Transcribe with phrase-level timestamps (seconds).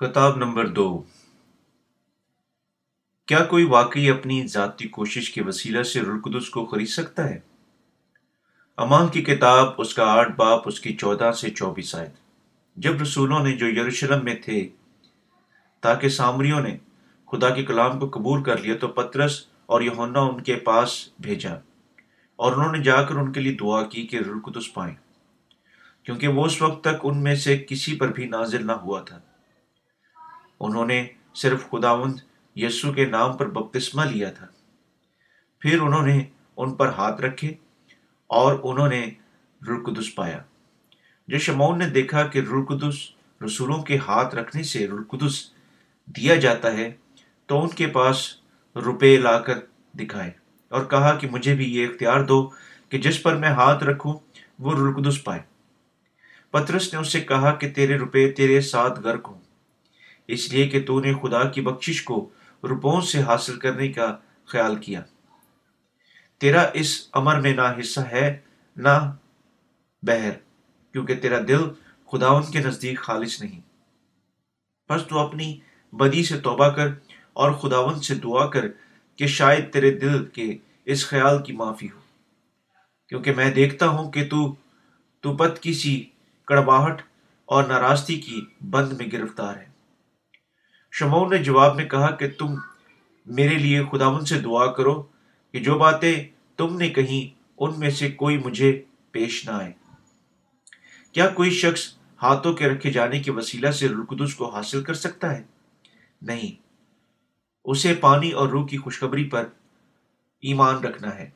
[0.00, 1.02] خطاب نمبر دو۔
[3.26, 7.40] کیا کوئی واقعی اپنی ذاتی کوشش کے وسیلہ سے رلقدس کو خرید سکتا ہے؟
[8.76, 12.10] امان کی کتاب، اس کا آٹھ باپ، اس کی چودہ سے چوبیس آئے
[12.76, 14.68] جب رسولوں نے جو یروشلم میں تھے،
[15.80, 16.76] تاکہ سامریوں نے
[17.32, 21.54] خدا کے کلام کو قبول کر لیا، تو پترس اور یونا ان کے پاس بھیجا۔
[22.36, 24.94] اور انہوں نے جا کر ان کے لیے دعا کی کہ رلقدس پائیں۔
[26.02, 29.20] کیونکہ وہ اس وقت تک ان میں سے کسی پر بھی نازل نہ ہوا تھا۔
[30.60, 32.14] انہوں نے صرف خداوند
[32.56, 34.46] یسو کے نام پر بپتسمہ لیا تھا۔
[35.58, 36.24] پھر انہوں نے
[36.56, 37.54] ان پر ہاتھ رکھے
[38.26, 39.10] اور انہوں نے
[39.68, 40.38] رلقدس پایا۔
[41.28, 42.94] جو شمون نے دیکھا کہ رلقدس
[43.44, 45.50] رسولوں کے ہاتھ رکھنے سے رلقدس
[46.06, 46.92] دیا جاتا ہے،
[47.46, 48.36] تو ان کے پاس
[48.76, 49.58] روپے لا کر
[49.94, 50.30] دکھائے
[50.68, 52.50] اور کہا کہ مجھے بھی یہ اختیار دو
[52.88, 54.14] کہ جس پر میں ہاتھ رکھوں
[54.58, 55.40] وہ رلقدس پائے۔
[56.50, 59.40] پترس نے اس سے کہا کہ تیرے روپے تیرے ساتھ گرک ہوں۔
[60.28, 62.28] اس لیے کہ تو نے خدا کی بخشش کو
[62.62, 65.02] روپوں سے حاصل کرنے کا خیال کیا۔
[66.38, 68.38] تیرا اس امر میں نہ حصہ ہے،
[68.76, 69.14] نہ
[70.02, 70.30] بہر،
[70.92, 71.68] کیونکہ تیرا دل
[72.06, 73.60] خدا ان کے نزدیک خالص نہیں۔
[74.90, 75.60] بس تو اپنی
[75.92, 76.88] بدی سے توبہ کر
[77.32, 78.66] اور خداون سے دعا کر
[79.16, 82.00] کہ شاید تیرے دل کے اس خیال کی معافی ہو۔
[83.08, 84.54] کیونکہ میں دیکھتا ہوں کہ تو
[85.20, 86.04] تو پت کسی
[86.44, 87.02] کڑواہٹ
[87.44, 89.75] اور ناراستی کی بند میں گرفتار ہے۔
[90.98, 92.46] شمون نے جواب میں کہا کہ تم
[93.26, 95.02] میرے لیے خداون سے دعا کرو
[95.52, 99.72] کہ جو باتیں تم نے کہیں ان میں سے کوئی مجھے پیش نہ آئے۔
[101.12, 105.32] کیا کوئی شخص ہاتھوں کے رکھے جانے کے وسیلہ سے رلقدس کو حاصل کر سکتا
[105.32, 105.42] ہے؟
[106.22, 106.62] نہیں۔
[107.64, 109.44] اسے پانی اور روح کی خوشخبری پر
[110.40, 111.30] ایمان رکھنا ہے۔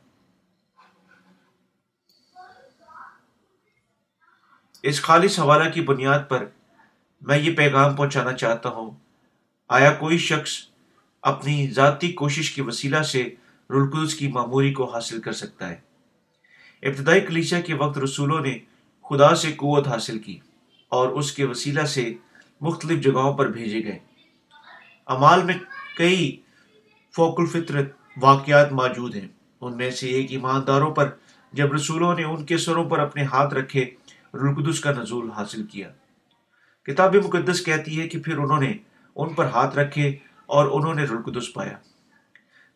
[4.82, 6.44] اس خالص حوالہ کی بنیاد پر
[7.20, 9.09] میں یہ پیغام پہنچانا چاہتا ہوں
[9.70, 10.50] آیا کوئی شخص
[11.22, 13.28] اپنی ذاتی کوشش کے وسیلہ سے
[13.70, 15.76] رلقدس کی معموری کو حاصل کر سکتا ہے؟
[16.82, 18.58] ابتدائی کلیچہ کے وقت رسولوں نے
[19.10, 20.38] خدا سے قوت حاصل کی
[20.88, 22.14] اور اس کے وسیلہ سے
[22.60, 23.98] مختلف جگہوں پر بھیجے گئے۔
[25.06, 25.54] امال میں
[25.96, 26.40] کئی
[27.16, 29.28] فوق الفطرت واقعات موجود ہیں۔
[29.60, 31.10] ان میں سے ایک ایمانداروں پر
[31.52, 33.90] جب رسولوں نے ان کے سروں پر اپنے ہاتھ رکھے
[34.34, 35.90] رلقدس کا نزول حاصل کیا۔
[36.82, 38.72] کتاب مقدس کہتی ہے کہ پھر انہوں نے
[39.20, 40.16] ان پر ہاتھ رکھے
[40.46, 41.78] اور انہوں نے رلقدس پایا۔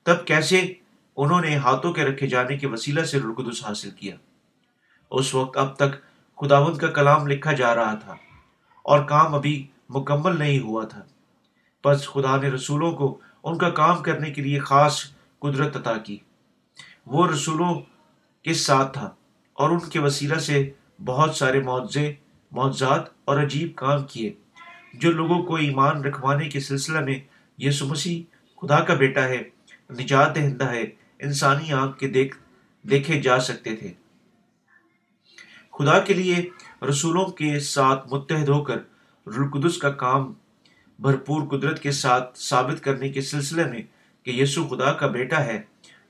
[0.02, 0.74] تب کیسے
[1.16, 4.16] انہوں نے ہاتھوں کے رکھے جانے کے وسیلہ سے رلقدس حاصل کیا؟
[5.10, 5.92] اس وقت اب تک
[6.36, 8.12] خداوند کا کلام لکھا جا رہا تھا
[8.82, 11.00] اور کام ابھی مکمل نہیں ہوا تھا۔
[11.84, 15.04] بس خدا نے رسولوں کو ان کا کام کرنے کے لیے خاص
[15.38, 16.18] قدرت عطا کی۔
[17.06, 17.74] وہ رسولوں
[18.42, 19.10] کے ساتھ تھا
[19.52, 20.70] اور ان کے وسیلہ سے
[21.04, 22.12] بہت سارے معاوضے
[22.52, 24.32] معاوضات اور عجیب کام کیے۔
[25.00, 27.18] جو لوگوں کو ایمان رکھوانے کے سلسلہ میں
[27.58, 28.22] یسو مسیح
[28.58, 29.42] خدا کا بیٹا ہے،
[29.90, 30.84] نجات دہندہ ہے،
[31.18, 32.36] انسانی آنکھ کے دیکھ،
[32.84, 33.92] دیکھے جا سکتے تھے۔
[35.72, 36.48] خدا کے لیے
[36.88, 38.78] رسولوں کے ساتھ متحد ہو کر
[39.26, 40.32] رلقدس کا کام
[40.98, 43.82] بھرپور قدرت کے ساتھ ثابت کرنے کے سلسلے میں
[44.22, 45.62] کہ یسو خدا کا بیٹا ہے،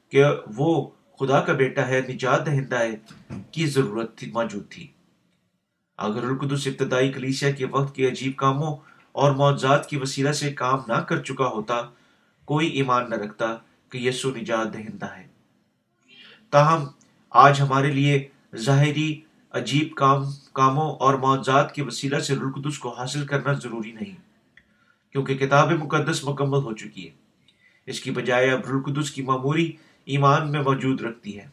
[0.09, 0.25] کہ
[0.57, 0.91] وہ
[1.21, 2.95] خدا کا بیٹا ہے، نجات دہندہ ہے،
[3.51, 4.87] کی ضرورت تھی، موجود تھی۔
[5.97, 8.77] اگر القدس ابتدائی کلیسیا کے وقت کے عجیب کاموں
[9.13, 11.81] اور معجزات کی وسیلہ سے کام نہ کر چکا ہوتا،
[12.45, 13.55] کوئی ایمان نہ رکھتا
[13.89, 15.27] کہ یسو نجات دہندہ ہے۔
[16.51, 16.87] تاہم،
[17.31, 20.23] آج ہمارے لیے ظاہری عجیب کام،
[20.53, 24.17] کاموں اور معجزات کے وسیلہ سے رلقدس کو حاصل کرنا ضروری نہیں،
[25.13, 27.13] کیونکہ کتاب مقدس مکمل ہو چکی ہے۔
[27.87, 29.73] اس کی بجائے اب رلقدس کی معموری
[30.05, 31.47] ایمان میں موجود رکھتی ہے۔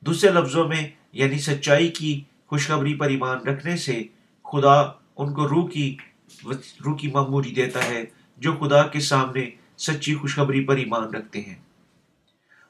[0.00, 2.20] دوسرے لفظوں میں یعنی سچائی کی
[2.52, 4.02] خوشخبری پر ایمان رکھنے سے
[4.44, 4.80] خدا
[5.16, 5.96] ان کو روح کی
[6.84, 8.04] روح کی معموری دیتا ہے،
[8.38, 11.54] جو خدا کے سامنے سچی خوشخبری پر ایمان رکھتے ہیں۔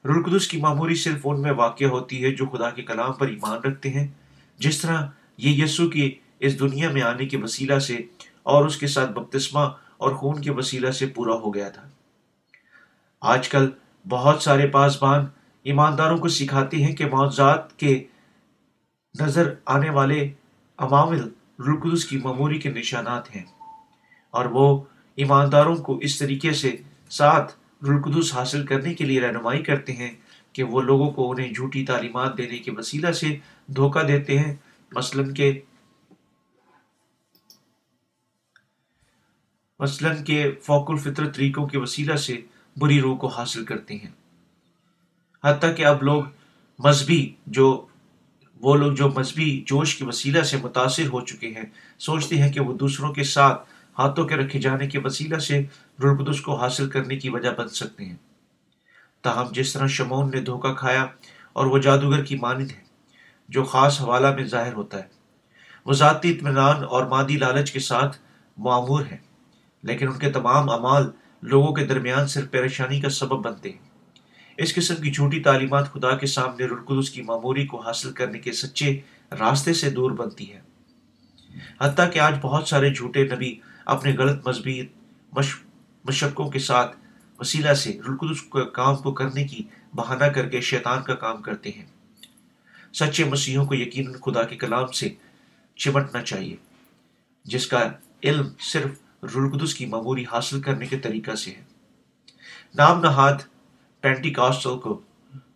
[0.05, 3.59] رلقدس کی معموری صرف ان میں واقع ہوتی ہے جو خدا کے کلام پر ایمان
[3.59, 4.07] رکھتے ہیں۔
[4.59, 5.07] جس طرح
[5.37, 7.99] یہ یسو کی اس دنیا میں آنے کے وسیلہ سے
[8.43, 11.89] اور اس کے ساتھ بپتسمہ اور خون کے وسیلہ سے پورا ہو گیا تھا۔
[13.21, 13.71] آج کل
[14.09, 15.27] بہت سارے پاسبان
[15.63, 18.05] ایمانداروں کو سکھاتے ہیں کہ معاوضات کے
[19.21, 20.33] نظر آنے والے
[20.79, 21.21] عوامل
[21.59, 23.45] رلقدس کی معموری کے نشانات ہیں
[24.31, 24.85] اور وہ
[25.17, 26.77] ایمانداروں کو اس طریقے سے
[27.11, 27.53] ساتھ
[27.85, 30.11] رلقدس حاصل کرنے کے لیے رہنمائی کرتے ہیں
[30.53, 33.37] کہ وہ لوگوں کو انہیں جھوٹی تعلیمات دینے کے وسیلہ سے
[33.67, 34.55] دھوکہ دیتے ہیں،
[34.93, 35.61] مثلاً کے
[39.81, 42.41] مثلاً کے فوق الفطرت طریقوں کے وسیلہ سے
[42.77, 44.11] بری روح کو حاصل کرتے ہیں۔
[45.45, 46.23] حتیٰ کہ اب لوگ
[46.79, 47.87] مذہبی جو
[48.63, 51.65] وہ لوگ جو مذہبی جوش کے وسیلہ سے متاثر ہو چکے ہیں،
[51.99, 53.69] سوچتے ہیں کہ وہ دوسروں کے ساتھ
[53.99, 55.65] ہاتھوں کے رکھے جانے کے وسیلہ سے
[56.05, 58.17] رلقدس کو حاصل کرنے کی وجہ بن سکتے ہیں۔
[59.23, 61.07] تاہم، جس طرح شمون نے دھوکہ کھایا
[61.53, 62.83] اور وہ جادوگر کی مانند ہے،
[63.49, 65.23] جو خاص حوالہ میں ظاہر ہوتا ہے۔
[65.87, 68.17] وہ ذاتی اطمینان اور مادی لالچ کے ساتھ
[68.57, 69.17] معمور ہے
[69.83, 71.11] لیکن ان کے تمام اعمال
[71.43, 73.92] لوگوں کے درمیان صرف پریشانی کا سبب بنتے ہیں۔
[74.57, 78.53] اس قسم کی جھوٹی تعلیمات خدا کے سامنے رلقدس کی معموری کو حاصل کرنے کے
[78.53, 79.01] سچے
[79.39, 80.61] راستے سے دور بنتی ہے
[81.81, 83.55] حتیٰ کہ آج بہت سارے جھوٹے نبی
[83.85, 84.87] اپنے غلط مذہبی
[86.05, 86.97] مشقوں کے ساتھ
[87.39, 89.63] وسیلہ سے رلقدس کام کو کرنے کی
[89.95, 91.87] بہانہ کر کے شیطان کا کام کرتے ہیں۔
[92.95, 95.09] سچے مسیحوں کو یقیناً خدا کے کلام سے
[95.77, 96.57] چمٹنا چاہیے،
[97.45, 97.89] جس کا
[98.23, 101.63] علم صرف رلقدس کی معموری حاصل کرنے کے طریقہ سے ہے۔
[102.75, 103.35] نام نہاد
[104.03, 105.01] پینٹی کاسٹل کو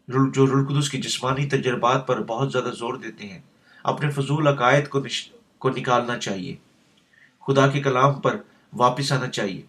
[0.08, 3.40] جو رلقدس کی جسمانی تجربات پر بہت زیادہ زور دیتے ہیں،
[3.82, 5.32] اپنے فضول عقائد کو نش...
[5.58, 6.56] کو نکالنا چاہیے،
[7.46, 8.36] خدا کے کلام پر
[8.72, 9.62] واپس آنا چاہیے،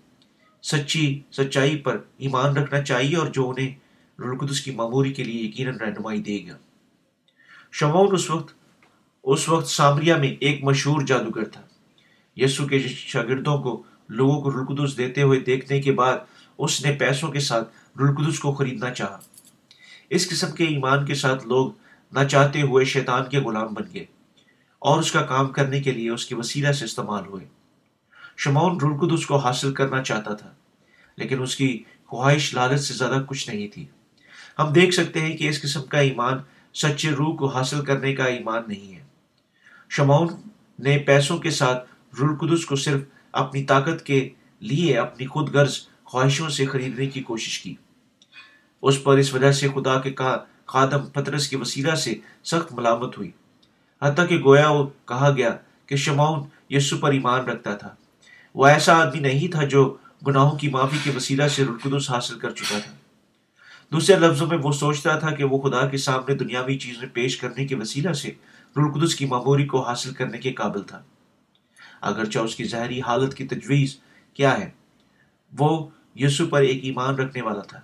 [0.63, 3.75] سچی سچائی پر ایمان رکھنا چاہیے اور جو انہیں
[4.21, 6.57] رلقدس کی معموری کے لیے یقیناً رہنمائی دے گا۔
[7.71, 8.53] شمون اس وقت
[9.23, 11.61] اس وقت سامریا میں ایک مشہور جادوگر تھا۔
[12.35, 16.17] یسو کے شاگردوں کو لوگوں کو رلقدس دیتے ہوئے دیکھنے کے بعد
[16.57, 19.19] اس نے پیسوں کے ساتھ رلقدس کو خریدنا چاہا۔
[20.09, 21.71] اس قسم کے ایمان کے ساتھ لوگ
[22.11, 24.05] نہ چاہتے ہوئے شیطان کے غلام بن گئے
[24.79, 27.45] اور اس کا کام کرنے کے لیے اس کی وسیلہ سے استعمال ہوئے۔
[28.37, 30.51] شمون رلقدس کو حاصل کرنا چاہتا تھا،
[31.17, 33.85] لیکن اس کی خواہش لالچ سے زیادہ کچھ نہیں تھی۔
[34.59, 36.37] ہم دیکھ سکتے ہیں کہ اس قسم کا ایمان
[36.73, 39.03] سچے روح کو حاصل کرنے کا ایمان نہیں ہے۔
[39.89, 40.27] شمون
[40.79, 41.87] نے پیسوں کے ساتھ
[42.21, 43.01] رلقدس کو صرف
[43.31, 44.29] اپنی طاقت کے
[44.59, 47.75] لیے اپنی خود غرض خواہشوں سے خریدنے کی کوشش کی۔
[48.81, 50.13] اس پر اس وجہ سے خدا کے
[50.65, 53.31] خادم پترس کے وسیلہ سے سخت ملامت ہوئی۔
[54.01, 57.95] حتیٰ کہ گویا وہ کہا گیا کہ شمعون یسو پر ایمان رکھتا تھا۔
[58.55, 59.97] وہ ایسا آدمی نہیں تھا جو
[60.27, 62.91] گناہوں کی معافی کے وسیلہ سے رلقدس حاصل کر چکا تھا۔
[63.91, 67.65] دوسرے لفظوں میں وہ سوچتا تھا کہ وہ خدا کے سامنے دنیاوی چیزیں پیش کرنے
[67.65, 68.31] کے وسیلہ سے
[68.77, 71.01] رلقدس کی معموری کو حاصل کرنے کے قابل تھا۔
[72.01, 73.97] اگرچہ اس کی ظاہری حالت کی تجویز
[74.33, 74.69] کیا ہے،
[75.57, 77.79] وہ یسو پر ایک ایمان رکھنے والا تھا۔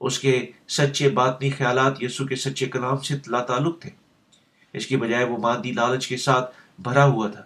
[0.00, 3.90] اس کے سچے باطنی خیالات یسو کے سچے کلام سے لا تعلق تھے۔
[4.72, 7.42] اس کی بجائے وہ مادی لالچ کے ساتھ بھرا ہوا تھا۔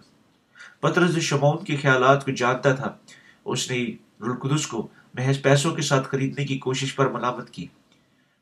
[0.79, 2.97] پترس شمون کے خیالات کو جانتا تھا،
[3.45, 3.85] اس نے
[4.21, 7.67] رلقدس کو محض پیسوں کے ساتھ خریدنے کی کوشش پر ملامت کی۔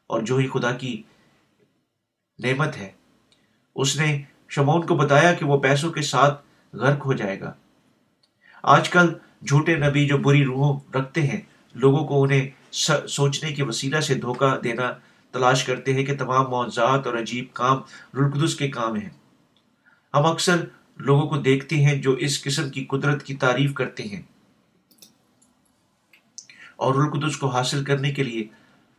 [0.07, 1.03] اور جو ہی خدا کی
[2.43, 2.91] نعمت ہے،
[3.75, 6.41] اس نے شمون کو بتایا کہ وہ پیسوں کے ساتھ
[6.73, 7.53] غرق ہو جائے گا۔
[8.63, 9.13] آج کل
[9.47, 11.41] جھوٹے نبی جو بری روحوں رکھتے ہیں،
[11.73, 12.62] لوگوں کو انہیں
[13.09, 14.93] سوچنے کے وسیلہ سے دھوکہ دینا
[15.31, 17.77] تلاش کرتے ہیں کہ تمام معاوضات اور عجیب کام
[18.17, 19.09] رلقدس کے کام ہیں۔
[20.13, 20.65] ہم اکثر
[20.97, 24.21] لوگوں کو دیکھتے ہیں جو اس قسم کی قدرت کی تعریف کرتے ہیں۔
[26.75, 28.47] اور رلقدس کو حاصل کرنے کے لیے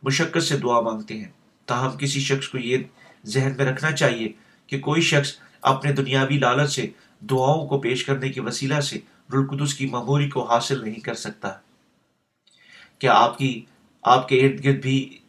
[0.03, 1.31] مشقت سے دعا مانگتے ہیں۔
[1.65, 2.77] تاہم کسی شخص کو یہ
[3.25, 4.31] ذہن میں رکھنا چاہیے
[4.67, 5.31] کہ کوئی شخص
[5.61, 6.87] اپنے دنیاوی لالچ سے
[7.21, 8.99] دعاؤں کو پیش کرنے کے وسیلہ سے
[9.33, 11.49] رلقدس کی معموری کو حاصل نہیں کر سکتا۔
[12.99, 13.65] کیا آپ کی،
[14.01, 15.19] آپ کے ارد گرد بھی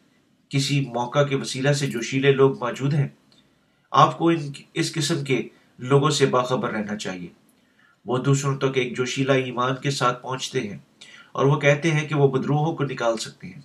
[0.49, 3.07] کسی موقع کے وسیلہ سے جوشیلے لوگ موجود ہیں۔
[3.91, 5.47] آپ کو ان اس قسم کے
[5.79, 7.27] لوگوں سے باخبر رہنا چاہیے۔
[8.05, 10.77] وہ دوسروں تک ایک جوشیلا ایمان کے ساتھ پہنچتے ہیں
[11.31, 13.61] اور وہ کہتے ہیں کہ وہ بدروہوں کو نکال سکتے ہیں۔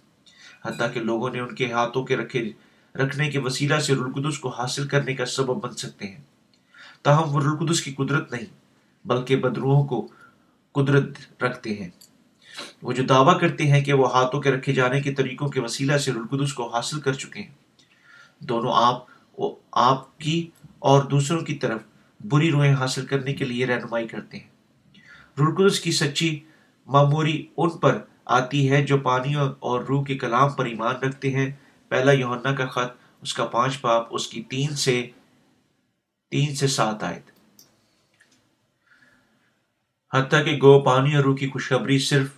[0.65, 2.51] حتیٰ کہ لوگوں نے ان کے ہاتھوں کے رکھے،
[2.95, 6.21] رکھنے کے وسیلہ سے رلقدس کو حاصل کرنے کا سبب بن سکتے ہیں۔
[7.03, 8.47] تاہم وہ رلقدس کی قدرت نہیں،
[9.05, 10.09] بلکہ بدروہوں کو
[10.73, 11.89] قدرت رکھتے ہیں۔
[12.83, 15.97] وہ جو دعویٰ کرتے ہیں کہ وہ ہاتھوں کے رکھے جانے کے طریقوں کے وسیلہ
[15.97, 17.55] سے رلقدس کو حاصل کر چکے ہیں۔
[18.39, 19.13] دونوں آپ
[19.73, 21.81] آپ کی اور دوسروں کی طرف
[22.25, 24.47] بری روحیں حاصل کرنے کے لیے رہنمائی کرتے ہیں۔
[25.39, 26.41] رلقدس کی سچی
[26.87, 31.51] معموری ان پر آتی ہے جو پانی اور روح کے کلام پر ایمان رکھتے ہیں۔
[31.89, 32.93] پہلا یونا کا خط،
[33.23, 35.11] اس کا پانچ پاپ اس کی تین سے
[36.31, 37.21] تین سے سات آئے
[40.15, 42.29] حتیٰ کہ گو پانی اور روح کی خوشخبری صرف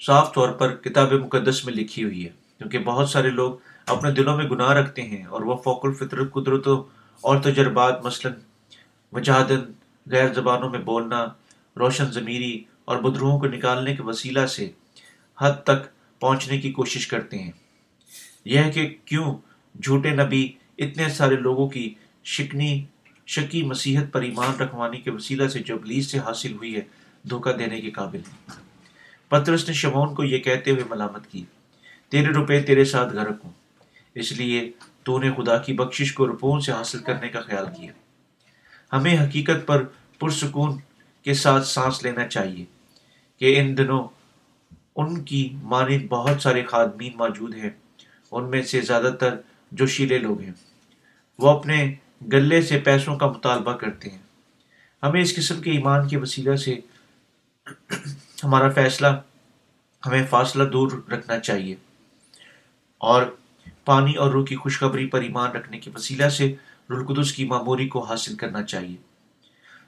[0.00, 3.54] صاف طور پر کتاب مقدس میں لکھی ہوئی ہے، کیونکہ بہت سارے لوگ
[3.86, 6.82] اپنے دلوں میں گناہ رکھتے ہیں اور وہ فوق الفطرت قدرتوں
[7.20, 8.32] اور تجربات، مثلاً
[9.12, 9.60] وجادن
[10.06, 11.24] غیر زبانوں میں بولنا،
[11.76, 14.70] روشن ضمیری اور بدروہوں کو نکالنے کے وسیلہ سے
[15.40, 15.84] حد تک
[16.20, 17.52] پہنچنے کی کوشش کرتے ہیں۔
[18.44, 19.36] یہ ہے کہ کیوں
[19.74, 22.84] جھوٹے نبی اتنے سارے لوگوں کی شکنی،
[23.26, 26.80] شکی مسیحت پر ایمان رکھوانے کے وسیلہ سے جو ابلیس سے حاصل ہوئی ہے،
[27.30, 28.69] دھوکہ دینے کے قابل ہیں۔
[29.30, 31.44] پترس نے شمون کو یہ کہتے ہوئے ملامت کی،
[32.08, 33.52] تیرے روپے تیرے ساتھ غرق ہوں
[34.14, 34.72] اس لیے
[35.02, 37.92] تو نے خدا کی بخشش کو روپوں سے حاصل کرنے کا خیال کیا۔
[38.92, 39.84] ہمیں حقیقت پر
[40.18, 40.78] پرسکون
[41.24, 42.64] کے ساتھ سانس لینا چاہیے
[43.38, 44.08] کہ ان دنوں
[44.96, 47.70] ان کی مانند بہت سارے خادمین موجود ہیں۔
[48.32, 49.34] ان میں سے زیادہ تر
[49.72, 50.52] جو شیلے لوگ ہیں۔
[51.38, 51.94] وہ اپنے
[52.32, 54.18] گلے سے پیسوں کا مطالبہ کرتے ہیں۔
[55.02, 56.78] ہمیں اس قسم کے ایمان کے وسیلہ سے
[58.44, 59.06] ہمارا فیصلہ،
[60.06, 61.74] ہمیں فاصلہ دور رکھنا چاہیے۔
[62.98, 63.22] اور
[63.84, 66.54] پانی اور روح کی خوشخبری پر ایمان رکھنے کے وسیلہ سے
[66.90, 68.96] رلقدس کی معموری کو حاصل کرنا چاہیے۔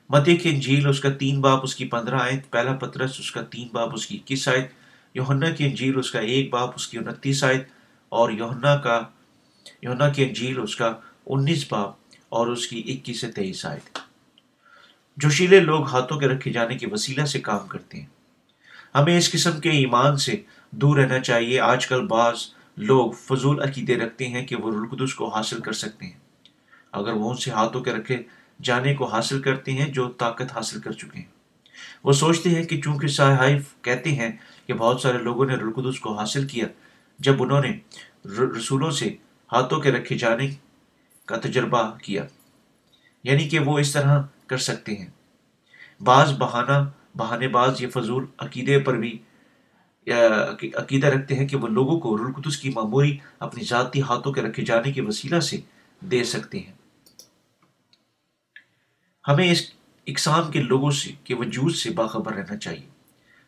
[0.08, 3.42] متی کی انجیل، اس کا تین باپ اس کی پندرہ آیت، پہلا پترس، اس کا
[3.42, 4.70] تین باپ اس کی اکیس آیت
[5.14, 7.68] یوہنا کی انجیل، اس کا ایک باپ اس کی انتیس آیت،
[8.08, 9.02] اور یوہنا کا
[9.82, 10.94] یوہنا کی انجیل، اس کا
[11.26, 11.94] انیس باپ
[12.28, 13.98] اور اس کی اکیس سے تیئیس آیت۔
[15.16, 18.21] جوشیلے لوگ ہاتھوں کے رکھے جانے کے وسیلہ سے کام کرتے ہیں۔
[18.94, 22.34] ہمیں اس قسم کے ایمان سے دور رہنا چاہیے۔ آج کل بعض
[22.76, 26.18] لوگ فضول عقیدے رکھتے ہیں کہ وہ رلقدس کو حاصل کر سکتے ہیں۔
[26.92, 28.22] اگر وہ ان سے ہاتھوں کے رکھے
[28.62, 31.26] جانے کو حاصل کرتے ہیں جو طاقت حاصل کر چکے ہیں۔
[32.04, 34.32] وہ سوچتے ہیں کہ چونکہ صحائف کہتے ہیں
[34.66, 36.66] کہ بہت سارے لوگوں نے رلقدس کو حاصل کیا،
[37.18, 37.78] جب انہوں نے
[38.58, 39.16] رسولوں سے
[39.52, 40.50] ہاتھوں کے رکھے جانے
[41.24, 42.24] کا تجربہ کیا
[43.24, 45.10] یعنی کہ وہ اس طرح کر سکتے ہیں۔
[46.00, 46.84] بعض بہانہ
[47.16, 49.18] بہانے باز یہ فضول عقیدے پر بھی
[50.74, 54.64] عقیدہ رکھتے ہیں کہ وہ لوگوں کو رلقدس کی معموری اپنی ذاتی ہاتھوں کے رکھے
[54.64, 55.56] جانے کے وسیلہ سے
[56.00, 56.72] دے سکتے ہیں۔
[59.28, 59.62] ہمیں اس
[60.06, 62.88] اقسام کے لوگوں سے، کے وجود سے باخبر رہنا چاہیے۔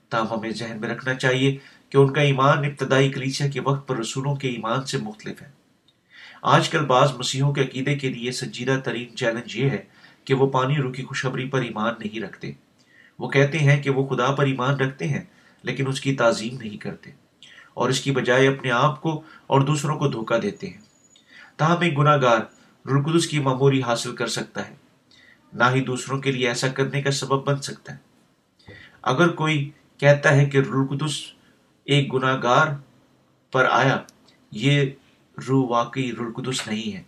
[0.08, 1.56] تاہم ہمیں ذہن میں رکھنا چاہیے
[1.90, 5.50] کہ ان کا ایمان ابتدائی کلیسیا کے وقت پر رسولوں کے ایمان سے مختلف ہے۔
[6.42, 9.82] آج کل بعض مسیحوں کے عقیدے کے لیے سنجیدہ ترین چیلنج یہ ہے
[10.24, 12.52] کہ وہ پانی رو کی خوشخبری پر ایمان نہیں رکھتے۔
[13.18, 15.22] وہ کہتے ہیں کہ وہ خدا پر ایمان رکھتے ہیں،
[15.62, 17.10] لیکن اس کی تعظیم نہیں کرتے۔
[17.74, 20.80] اور اس کی بجائے اپنے آپ کو اور دوسروں کو دھوکہ دیتے ہیں۔
[21.56, 22.38] تاہم ایک گناہ گار
[22.86, 24.74] رلقدس کی معموری حاصل کر سکتا ہے۔
[25.52, 27.98] نہ ہی دوسروں کے لیے ایسا کرنے کا سبب بن سکتا ہے۔
[29.02, 31.20] اگر کوئی کہتا ہے کہ رلقدس
[31.84, 32.66] ایک گناہ گار
[33.52, 34.00] پر آیا،
[34.50, 34.84] یہ
[35.48, 37.02] روح واقعی رلقدس نہیں ہے۔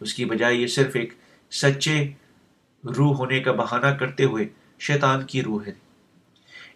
[0.00, 1.14] اس کی بجائے یہ صرف ایک
[1.50, 2.12] سچے
[2.96, 4.44] روح ہونے کا بہانہ کرتے ہوئے
[4.78, 5.72] شیطان کی روح ہے۔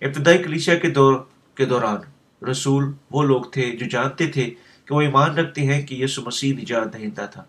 [0.01, 1.21] ابتدائی کلیشیا کے دور
[1.55, 1.97] کے دوران
[2.45, 4.51] رسول وہ لوگ تھے جو جانتے تھے
[4.85, 7.45] کہ وہ ایمان رکھتے ہیں کہ یسو مسیح نجات دہندہ تھا۔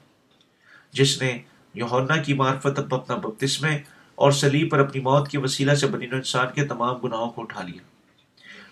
[0.91, 1.39] جس نے
[1.73, 3.79] یوہنا کی معرفت اب اپنا بپتسمے
[4.15, 7.63] اور سلیب پر اپنی موت کے وسیلہ سے بنی انسان کے تمام گناہوں کو اٹھا
[7.63, 7.81] لیا۔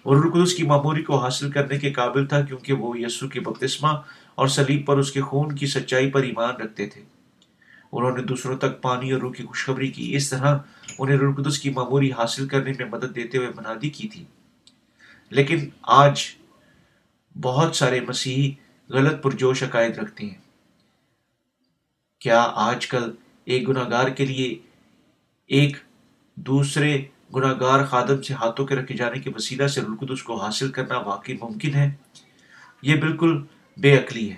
[0.03, 3.89] اور القدس کی معموری کو حاصل کرنے کے قابل تھا کیونکہ وہ یسو کے بپتسمہ
[4.35, 7.01] اور سلیب پر اس کے خون کی سچائی پر ایمان رکھتے تھے۔
[7.91, 10.57] انہوں نے دوسروں تک پانی اور روح کی خوشخبری کی۔ اس طرح
[10.99, 14.25] انہیں رلقدس کی معموری حاصل کرنے میں مدد دیتے ہوئے منادی کی تھی۔
[15.29, 16.21] لیکن آج
[17.41, 18.51] بہت سارے مسیحی
[18.89, 20.37] غلط پرجوش عقائد رکھتے ہیں۔
[22.19, 23.11] کیا آج کل
[23.45, 24.59] ایک گناہ گار کے لیے
[25.47, 25.77] ایک
[26.35, 27.01] دوسرے
[27.35, 30.97] گناہ گار خادم سے ہاتھوں کے رکھے جانے کے وسیلہ سے رلقدس کو حاصل کرنا
[30.97, 31.95] واقعی ممکن ہے؟
[32.81, 33.45] یہ بالکل
[33.77, 34.35] بے عقلی ہے۔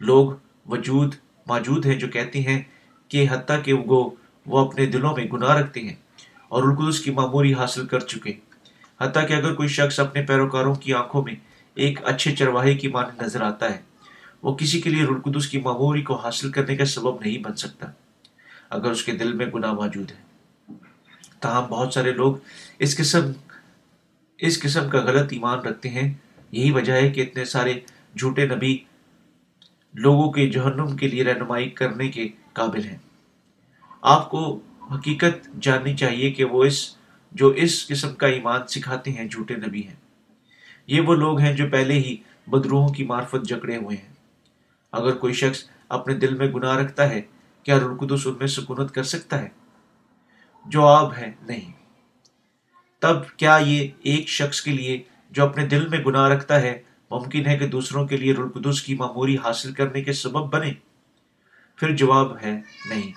[0.00, 0.32] لوگ
[0.66, 1.14] وجود
[1.50, 2.62] موجود ہیں جو کہتے ہیں
[3.10, 4.08] کہ حتیٰ کہ وہ
[4.46, 5.94] وہ اپنے دلوں میں گناہ رکھتے ہیں
[6.48, 8.32] اور القدس کی معموری حاصل کر چکے
[9.00, 11.34] حتیٰ کہ اگر کوئی شخص اپنے پیروکاروں کی آنکھوں میں
[11.76, 13.80] ایک اچھے چرواہے کی معنی نظر آتا ہے،
[14.42, 17.90] وہ کسی کے لیے رلقدس کی معموری کو حاصل کرنے کا سبب نہیں بن سکتا،
[18.70, 20.74] اگر اس کے دل میں گناہ موجود ہے۔
[21.40, 22.34] تاہم، بہت سارے لوگ
[22.78, 23.30] اس قسم
[24.38, 26.12] اس قسم کا غلط ایمان رکھتے ہیں،
[26.52, 27.78] یہی وجہ ہے کہ اتنے سارے
[28.18, 28.76] جھوٹے نبی
[29.94, 32.98] لوگوں کے جہنم کے لیے رہنمائی کرنے کے قابل ہیں۔
[34.00, 34.60] آپ کو
[34.94, 36.96] حقیقت جاننی چاہیے کہ وہ اس،
[37.32, 39.94] جو اس قسم کا ایمان سکھاتے ہیں، جھوٹے نبی ہیں۔
[40.86, 42.16] یہ وہ لوگ ہیں جو پہلے ہی
[42.46, 44.14] بدروہوں کی معرفت جکڑے ہوئے ہیں۔
[44.92, 47.22] اگر کوئی شخص اپنے دل میں گناہ رکھتا ہے،
[47.62, 49.48] کیا رلقدس ان میں سکونت کر سکتا ہے؟
[50.66, 51.72] جواب ہے نہیں۔
[52.98, 57.46] تب کیا یہ ایک شخص کے لیے جو اپنے دل میں گناہ رکھتا ہے ممکن
[57.46, 60.72] ہے کہ دوسروں کے لیے رلقدس کی معموری حاصل کرنے کے سبب بنے۔
[61.76, 63.12] پھر جواب ہے نہیں۔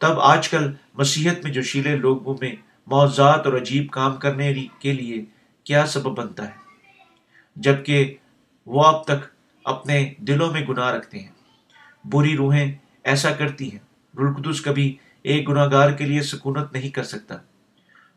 [0.00, 2.54] تب آج کل مسیحت میں جو شیلے لوگوں میں
[2.86, 5.24] معذات اور عجیب کام کرنے کے لیے
[5.64, 6.56] کیا سبب بنتا ہے؟
[7.56, 8.16] جبکہ
[8.66, 9.26] وہ اب تک
[9.64, 11.28] اپنے دلوں میں گناہ رکھتے ہیں۔
[12.04, 12.72] بری روحیں
[13.04, 13.78] ایسا کرتی ہیں۔
[14.18, 17.34] رلقدس کبھی ایک گناہ گار کے لیے سکونت نہیں کر سکتا۔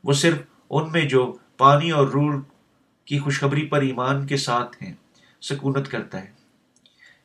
[0.04, 0.38] وہ صرف
[0.70, 2.42] ان میں جو پانی اور رول
[3.06, 4.94] کی خوشخبری پر ایمان کے ساتھ ہیں،
[5.42, 6.32] سکونت کرتا ہے۔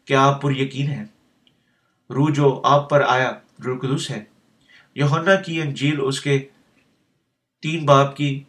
[0.04, 1.04] کیا آپ پر یقین ہے؟
[2.10, 3.32] روح جو آپ پر آیا
[3.64, 4.24] رلقدس ہے۔
[4.94, 6.48] یوہنا کی انجیل اس کے
[7.62, 8.44] تین باپ کی،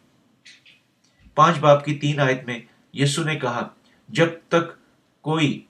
[1.34, 2.60] پانچ باپ کی تین آیت میں
[2.94, 3.68] یسو نے کہا،
[4.08, 4.72] جب تک
[5.20, 5.66] کوئی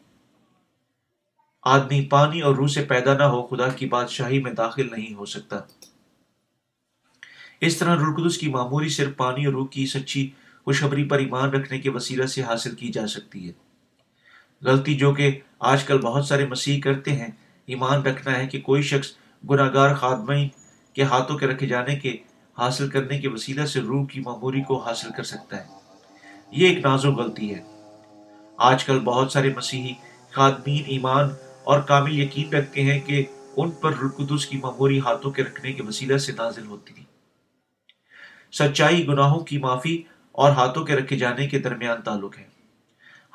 [1.63, 5.25] آدمی پانی اور روح سے پیدا نہ ہو، خدا کی بادشاہی میں داخل نہیں ہو
[5.25, 5.57] سکتا۔
[7.61, 10.31] اس طرح رلقدس کی معموری صرف پانی اور روح کی سچی
[10.65, 13.53] خوشخبری پر ایمان رکھنے کے وسیلہ سے حاصل کی جا سکتی ہے۔
[14.63, 17.29] غلطی جو کہ آج کل بہت سارے مسیح کرتے ہیں،
[17.67, 19.13] ایمان رکھنا ہے کہ کوئی شخص
[19.51, 20.49] گناہ گار خادمین
[20.93, 22.17] کے ہاتھوں کے رکھے جانے کے،
[22.59, 25.65] حاصل کرنے کے وسیلہ سے روح کی معموری کو حاصل کر سکتا ہے۔
[26.51, 27.63] یہ ایک نازو غلطی ہے۔
[28.57, 29.93] آج کل بہت سارے مسیحی
[30.31, 31.29] خادمین ایمان
[31.65, 33.25] اور کامل یقین رکھتے ہیں کہ
[33.57, 37.05] ان پر رلقدس کی معموری ہاتھوں کے رکھنے کے وسیلہ سے نازل ہوتی۔ تھی
[38.53, 42.45] سچائی گناہوں کی معافی اور ہاتھوں کے رکھے جانے کے درمیان تعلق ہے۔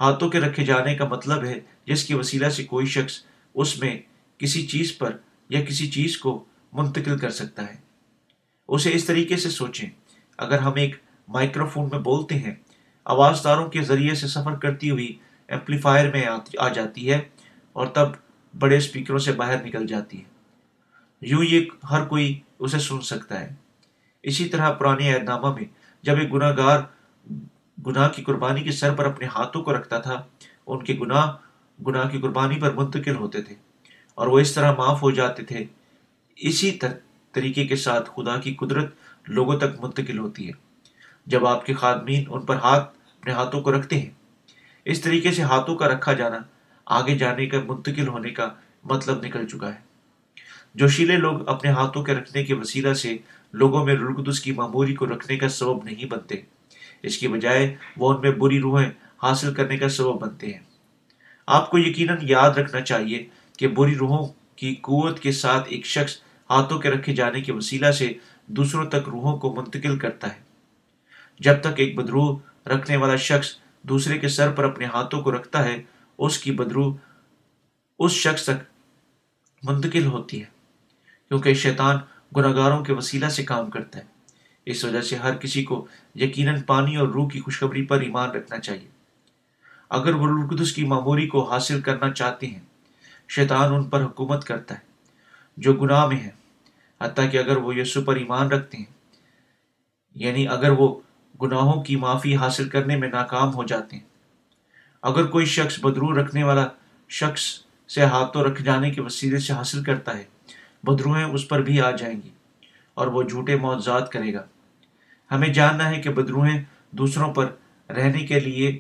[0.02, 3.24] ہاتھوں کے رکھے جانے کا مطلب ہے جس کی وسیلہ سے کوئی شخص
[3.54, 4.00] اس میں
[4.38, 5.18] کسی چیز پر
[5.50, 7.76] یا کسی چیز کو منتقل کر سکتا ہے۔
[8.68, 9.90] اسے اس طریقے سے سوچیں۔
[10.38, 10.96] اگر ہم ایک
[11.28, 12.56] مائکرو فون میں بولتے ہیں،
[13.06, 16.26] آواز داروں کے ذریعے سے سفر کرتی ہوئی ایمپلیفائر میں
[16.60, 17.22] آ جاتی ہے
[17.74, 18.08] اور تب
[18.60, 20.24] بڑے اسپیکروں سے باہر نکل جاتی ہے۔
[21.22, 23.54] یوں یہ ہر کوئی اسے سن سکتا ہے۔
[24.24, 26.80] اسی طرح پرانے عہد میں جب ایک گناہ گار
[27.88, 30.22] گناہ کی قربانی کے سر پر اپنے ہاتھوں کو رکھتا تھا،
[30.68, 31.32] ان کے گناہ
[31.88, 33.56] گناہ کی قربانی پر منتقل ہوتے تھے
[34.16, 35.64] اور وہ اس طرح معاف ہو جاتے تھے۔
[36.36, 36.72] اسی
[37.32, 38.94] طریقے کے ساتھ خدا کی قدرت
[39.28, 40.54] لوگوں تک منتقل ہوتی ہے۔
[41.26, 44.10] جب آپ کے خادمین ان پر ہاتھ، اپنے ہاتھوں کو رکھتے ہیں،
[44.86, 46.38] اس طریقے سے ہاتھوں کا رکھا جانا
[46.86, 48.50] آگے جانے کا، منتقل ہونے کا
[48.84, 49.80] مطلب نکل چکا ہے۔
[50.76, 53.18] جوشیلے لوگ اپنے ہاتھوں کے رکھنے کے وسیلہ سے
[53.54, 56.36] لوگوں میں رلقدس کی معموری کو رکھنے کا سبب نہیں بنتے۔
[57.04, 58.92] اس کی بجائے وہ ان میں بری روحیں
[59.24, 60.60] حاصل کرنے کا سبب بنتے ہیں۔
[61.48, 63.26] آپ کو یقیناً یاد رکھنا چاہیے
[63.58, 66.18] کہ بری روحوں کی قوت کے ساتھ ایک شخص
[66.50, 68.14] ہاتھوں کے رکھے جانے کے وسیلہ سے
[68.48, 70.40] دوسروں تک روحوں کو منتقل کرتا ہے۔
[71.40, 75.64] جب تک ایک بدروح رکھنے والا شخص دوسرے کے سر پر اپنے ہاتھوں کو رکھتا
[75.64, 75.84] ہے،
[76.18, 76.96] اس کی بدروح
[78.00, 78.64] اس شخص تک
[79.64, 80.46] منتقل ہوتی ہے۔
[81.28, 81.98] کیونکہ شیطان
[82.36, 84.04] گناگاروں کے وسیلہ سے کام کرتا ہے۔
[84.66, 88.60] اس وجہ سے ہر کسی کو یقیناً پانی اور روح کی خوشخبری پر ایمان رکھنا
[88.60, 88.88] چاہیے۔
[89.90, 92.60] اگر وہ القدس کی معموری کو حاصل کرنا چاہتے ہیں،
[93.30, 94.80] شیطان ان پر حکومت کرتا ہے،
[95.58, 96.30] جو گناہ میں ہے۔
[97.02, 98.86] حتیٰ کہ اگر وہ یسو پر ایمان رکھتے ہیں
[100.16, 101.00] یعنی اگر وہ
[101.42, 104.04] گناہوں کی معافی حاصل کرنے میں ناکام ہو جاتے ہیں۔
[105.02, 106.68] اگر کوئی شخص بدرو رکھنے والا
[107.10, 107.42] شخص
[107.90, 110.24] سے ہاتھوں رکھ جانے کے وسیلے سے حاصل کرتا ہے
[110.84, 112.30] بدروہیں اس پر بھی آ جائیں گی
[112.94, 114.44] اور وہ جھوٹے معذات کرے گا۔
[115.32, 117.48] ہمیں جاننا ہے کہ بدروہیں دوسروں پر
[117.90, 118.80] رہنے کے لیے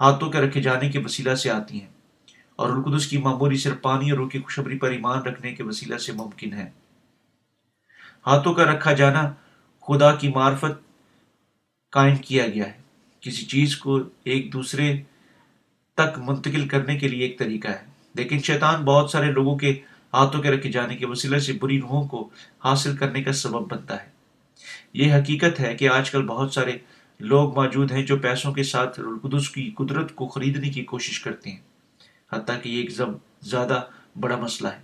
[0.00, 1.88] ہاتھوں کے رکھے جانے کے وسیلہ سے آتی ہیں
[2.56, 5.96] اور القدس کی معمولی صرف پانی اور روح کی خوشبری پر ایمان رکھنے کے وسیلہ
[5.96, 6.70] سے ممکن ہے۔
[8.26, 9.32] ہاتھوں کا رکھا جانا
[9.80, 11.00] خدا کی معرفت
[11.90, 12.82] قائم کیا گیا ہے۔
[13.20, 15.02] کسی چیز کو ایک دوسرے
[15.94, 19.80] تک منتقل کرنے کے لیے ایک طریقہ ہے۔ لیکن شیطان بہت سارے لوگوں کے
[20.14, 22.30] ہاتھوں کے رکھے جانے کے وسیلے سے بری روحوں کو
[22.64, 24.08] حاصل کرنے کا سبب بنتا ہے۔
[24.92, 26.72] یہ حقیقت ہے کہ آج کل بہت سارے
[27.20, 31.50] لوگ موجود ہیں جو پیسوں کے ساتھ القدس کی قدرت کو خریدنے کی کوشش کرتے
[31.50, 31.58] ہیں۔
[32.32, 32.90] حتیٰ کہ یہ ایک
[33.42, 33.82] زیادہ
[34.20, 34.82] بڑا مسئلہ ہے۔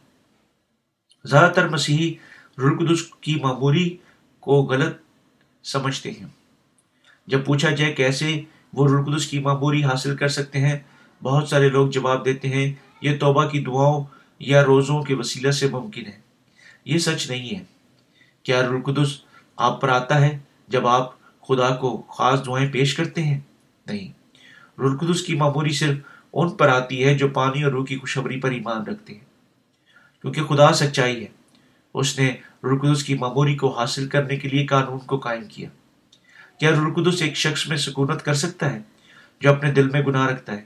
[1.24, 2.14] زیادہ تر مسیحی
[2.58, 3.96] رلقدس کی معموری
[4.40, 4.96] کو غلط
[5.64, 6.26] سمجھتے ہیں۔
[7.26, 8.40] جب پوچھا جائے کیسے
[8.72, 10.78] وہ رلقدس کی معموری حاصل کر سکتے ہیں،
[11.22, 14.04] بہت سارے لوگ جواب دیتے ہیں، یہ توبہ کی دعاؤں
[14.40, 16.18] یا روزوں کے وسیلہ سے ممکن ہے۔
[16.84, 17.64] یہ سچ نہیں ہے۔
[18.42, 19.20] کیا رلقدس
[19.56, 23.40] آپ پر آتا ہے جب آپ خدا کو خاص دعائیں پیش کرتے ہیں؟
[23.86, 24.12] نہیں۔
[24.80, 25.98] رلقدس کی معموری صرف
[26.32, 29.24] ان پر آتی ہے جو پانی اور روح کی خوشبری پر ایمان رکھتے ہیں۔
[30.22, 31.28] کیونکہ خدا سچائی ہے۔
[31.94, 32.32] اس نے
[32.64, 35.68] رلقدس کی معموری کو حاصل کرنے کے لیے قانون کو قائم کیا۔
[36.58, 38.78] کیا رلقدس ایک شخص میں سکونت کر سکتا ہے
[39.40, 40.64] جو اپنے دل میں گناہ رکھتا ہے؟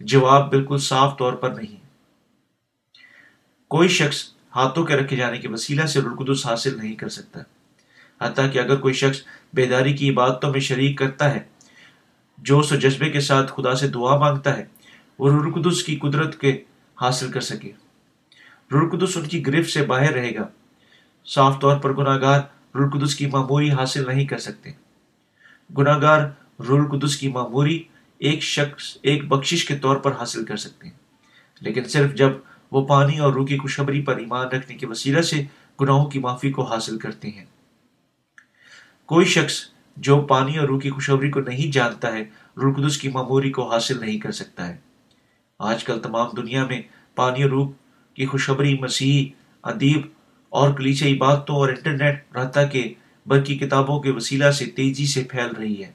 [0.00, 1.83] جواب بالکل صاف طور پر نہیں۔
[3.68, 4.24] کوئی شخص
[4.56, 7.40] ہاتھوں کے رکھے جانے کے وسیلہ سے رلقدس حاصل نہیں کر سکتا۔
[8.20, 9.20] حتیٰ کہ اگر کوئی شخص
[9.52, 11.40] بیداری کی عبادتوں میں شریک کرتا ہے،
[12.38, 14.64] جو سو جذبے کے ساتھ خدا سے دعا مانگتا ہے،
[15.18, 16.62] وہ رلقدس کی قدرت کے
[17.00, 17.72] حاصل کر سکے۔
[18.72, 20.48] رلقدس ان کی گرفت سے باہر رہے گا۔
[21.26, 22.40] صاف طور پر گناہ گار
[22.76, 24.70] رلقدس کی معموری حاصل نہیں کر سکتے۔
[25.78, 26.20] گناہ گار
[26.60, 27.82] رلقدس کی معموری
[28.18, 30.94] ایک شخص، ایک بخشش کے طور پر حاصل کر سکتے ہیں۔
[31.60, 32.30] لیکن صرف جب
[32.74, 35.42] وہ پانی اور روح کی خوشبری پر ایمان رکھنے کے وسیلہ سے
[35.80, 37.44] گناہوں کی معافی کو حاصل کرتے ہیں۔
[39.06, 39.54] کوئی شخص
[39.96, 42.24] جو پانی اور روح کی خوشبری کو نہیں جانتا ہے
[42.56, 44.76] رلقدس کی معموری کو حاصل نہیں کر سکتا ہے۔
[45.58, 46.82] آج کل تمام دنیا میں
[47.14, 47.70] پانی اور روح
[48.14, 49.28] کی خوشخبری مسیحی
[49.62, 50.00] ادیب
[50.48, 52.92] اور کلیچے عبادتوں اور انٹرنیٹ رہتا کے
[53.26, 55.92] برقی کتابوں کے وسیلہ سے تیزی سے پھیل رہی ہے۔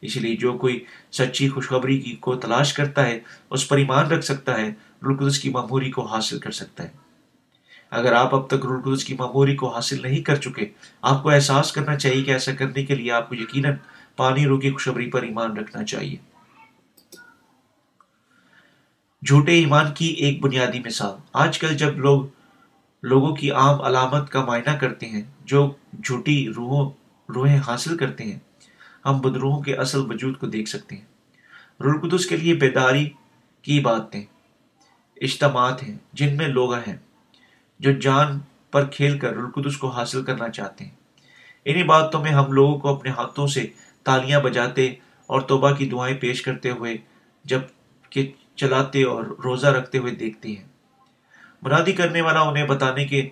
[0.00, 4.24] اس لیے جو کوئی سچی خوشخبری کی کو تلاش کرتا ہے، اس پر ایمان رکھ
[4.24, 6.88] سکتا ہے۔ رلقدس کی معموری کو حاصل کر سکتا ہے۔
[7.90, 10.66] اگر آپ اب تک رول قدس کی معموری کو حاصل نہیں کر چکے،
[11.02, 13.74] آپ کو احساس کرنا چاہیے کہ ایسا کرنے کے لیے آپ کو یقیناً
[14.16, 16.16] پانی روکی خوشبری پر ایمان رکھنا چاہیے۔
[19.26, 22.24] جھوٹے ایمان کی ایک بنیادی مثال۔ آج کل جب لوگ،
[23.02, 25.72] لوگوں کی عام علامت کا معائنہ کرتے ہیں، جو
[26.04, 26.90] جھوٹی روحوں،
[27.32, 28.38] روحیں حاصل کرتے ہیں،
[29.06, 31.04] ہم بدروحوں کے اصل وجود کو دیکھ سکتے ہیں۔
[31.80, 33.08] رول قدس کے لیے بیداری
[33.62, 34.24] کی باتیں۔
[35.20, 36.96] اجتماعات ہیں، جن میں لوگ ہیں،
[37.78, 38.38] جو جان
[38.70, 40.92] پر کھیل کر رلقدس کو حاصل کرنا چاہتے ہیں۔
[41.64, 43.66] انہی باتوں میں ہم لوگوں کو اپنے ہاتھوں سے
[44.02, 44.94] تالیاں بجاتے
[45.26, 46.96] اور توبہ کی دعائیں پیش کرتے ہوئے،
[47.44, 50.64] جبکہ چلاتے اور روزہ رکھتے ہوئے دیکھتے ہیں۔
[51.62, 53.28] مرادی کرنے والا انہیں بتانے کے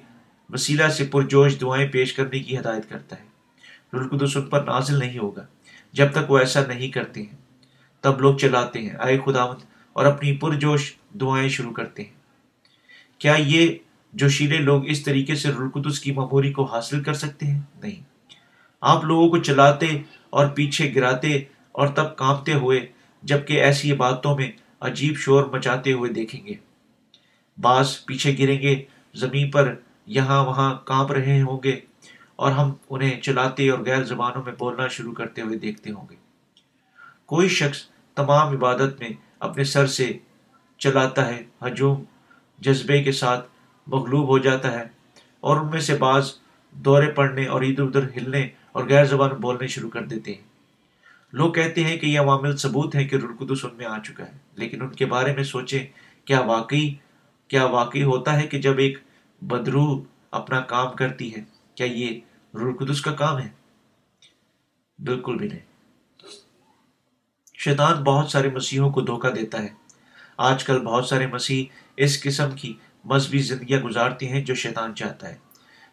[0.51, 3.25] وسیلہ سے پرجوش دعائیں پیش کرنے کی ہدایت کرتا ہے۔
[3.97, 5.47] رلقدس ان پر نازل نہیں ہوگا،
[5.93, 7.37] جب تک وہ ایسا نہیں کرتے ہیں۔
[8.01, 12.13] تب لوگ چلاتے ہیں۔ آئے خداوند اور اپنی پرجوش دعائیں شروع کرتے ہیں۔
[13.19, 13.79] کیا یہ
[14.13, 18.03] جو شیرے لوگ اس طریقے سے رلقدس کی مبوری کو حاصل کر سکتے ہیں؟ نہیں۔
[18.81, 19.87] آپ لوگوں کو چلاتے
[20.31, 22.87] اور پیچھے گراتے اور تب کانپتے ہوئے،
[23.23, 26.55] جبکہ ایسی باتوں میں عجیب شور مچاتے ہوئے دیکھیں گے۔
[27.61, 29.75] بعض پیچھے گریں گے، زمین پر
[30.07, 31.81] یہاں وہاں کانپ رہے ہوں گے،
[32.37, 36.17] اور ہم انہیں چلاتے اور غیر زبانوں میں بولنا شروع کرتے ہوئے دیکھتے ہوں گے۔
[37.27, 37.79] کوئی شخص
[38.15, 39.09] تمام عبادت میں
[39.45, 40.13] اپنے سر سے
[40.79, 42.03] چلاتا ہے۔ ہجوم
[42.59, 43.49] جذبے کے ساتھ
[43.87, 44.85] مغلوب ہو جاتا ہے
[45.41, 46.33] اور ان میں سے بعض
[46.75, 50.43] دورے پڑنے اور ادھر ادھر ہلنے اور غیر زبان بولنے شروع کر دیتے ہیں۔
[51.33, 54.39] لوگ کہتے ہیں کہ یہ عوامل ثبوت ہے کہ رلقدس ان میں آ چکا ہے،
[54.55, 55.87] لیکن ان کے بارے میں سوچیں،
[56.25, 56.95] کیا واقعی
[57.49, 58.99] کیا واقعی ہوتا ہے کہ جب ایک
[59.43, 61.43] بدرو اپنا کام کرتی ہے،
[61.75, 62.21] کیا یہ
[62.55, 63.49] رلقدس کا کام ہے؟
[64.99, 65.74] بالکل بھی نہیں۔
[67.65, 69.69] شیطان بہت سارے مسیحوں کو دھوکہ دیتا ہے۔
[70.37, 71.65] آج کل بہت سارے مسیح
[71.97, 72.75] اس قسم کی
[73.05, 75.37] مذہبی زندگیاں گزارتے ہیں جو شیطان چاہتا ہے۔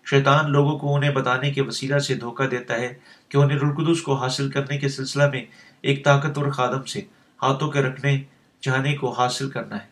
[0.06, 2.94] شیطان لوگوں کو انہیں بتانے کے وسیلہ سے دھوکہ دیتا ہے
[3.30, 5.46] کہ انہیں رلقدس کو حاصل کرنے کے سلسلہ میں
[5.82, 7.02] ایک طاقتور خادم سے
[7.44, 8.24] ہاتھوں کے رکھنے،
[8.60, 9.88] چاہنے کو حاصل کرنا ہے۔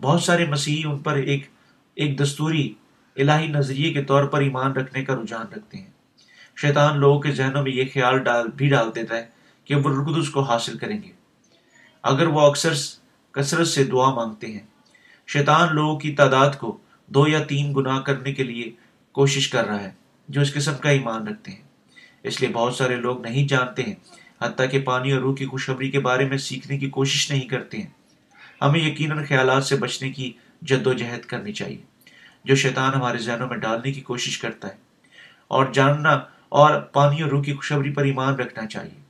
[0.00, 1.46] بہت سارے مسیحی ان پر ایک
[1.94, 2.74] ایک دستوری،
[3.16, 5.90] الہی نظریے کے طور پر ایمان رکھنے کا رجحان رکھتے ہیں۔
[6.56, 9.35] شیطان لوگوں کے ذہنوں میں یہ خیال ڈال، بھی ڈال دیتا ہے
[9.66, 11.10] کہ وہ رلقدس کو حاصل کریں گے۔
[12.02, 12.72] اگر وہ اکثر
[13.32, 14.66] کثرت سے دعا مانگتے ہیں،
[15.26, 18.70] شیطان لوگوں کی تعداد کو دو یا تین گناہ کرنے کے لیے
[19.12, 19.90] کوشش کر رہا ہے،
[20.28, 21.62] جو اس قسم کا ایمان رکھتے ہیں۔
[22.22, 23.94] اس لیے بہت سارے لوگ نہیں جانتے ہیں،
[24.42, 27.78] حتیٰ کہ پانی اور روح کی خوشخبری کے بارے میں سیکھنے کی کوشش نہیں کرتے
[27.78, 27.90] ہیں۔
[28.62, 31.82] ہمیں یقیناً خیالات سے بچنے کی جد و جہد کرنی چاہیے،
[32.44, 34.74] جو شیطان ہمارے ذہنوں میں ڈالنے کی کوشش کرتا ہے۔
[35.48, 39.05] اور جاننا اور پانی اور روح کی خوشخبری پر ایمان رکھنا چاہیے۔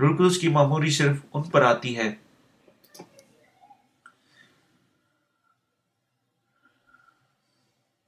[0.00, 2.14] رلقدس کی معموری صرف ان پر آتی ہے۔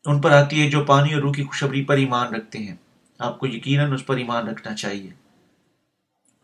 [0.04, 2.76] ان پر آتی ہے جو پانی اور روح کی خوشبری پر ایمان رکھتے ہیں۔
[3.18, 5.10] آپ کو یقیناً اس پر ایمان رکھنا چاہیے۔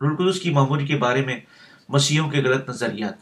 [0.01, 1.39] رلقدس کی معموری کے بارے میں
[1.89, 3.13] مسیحوں کے غلط نظریات۔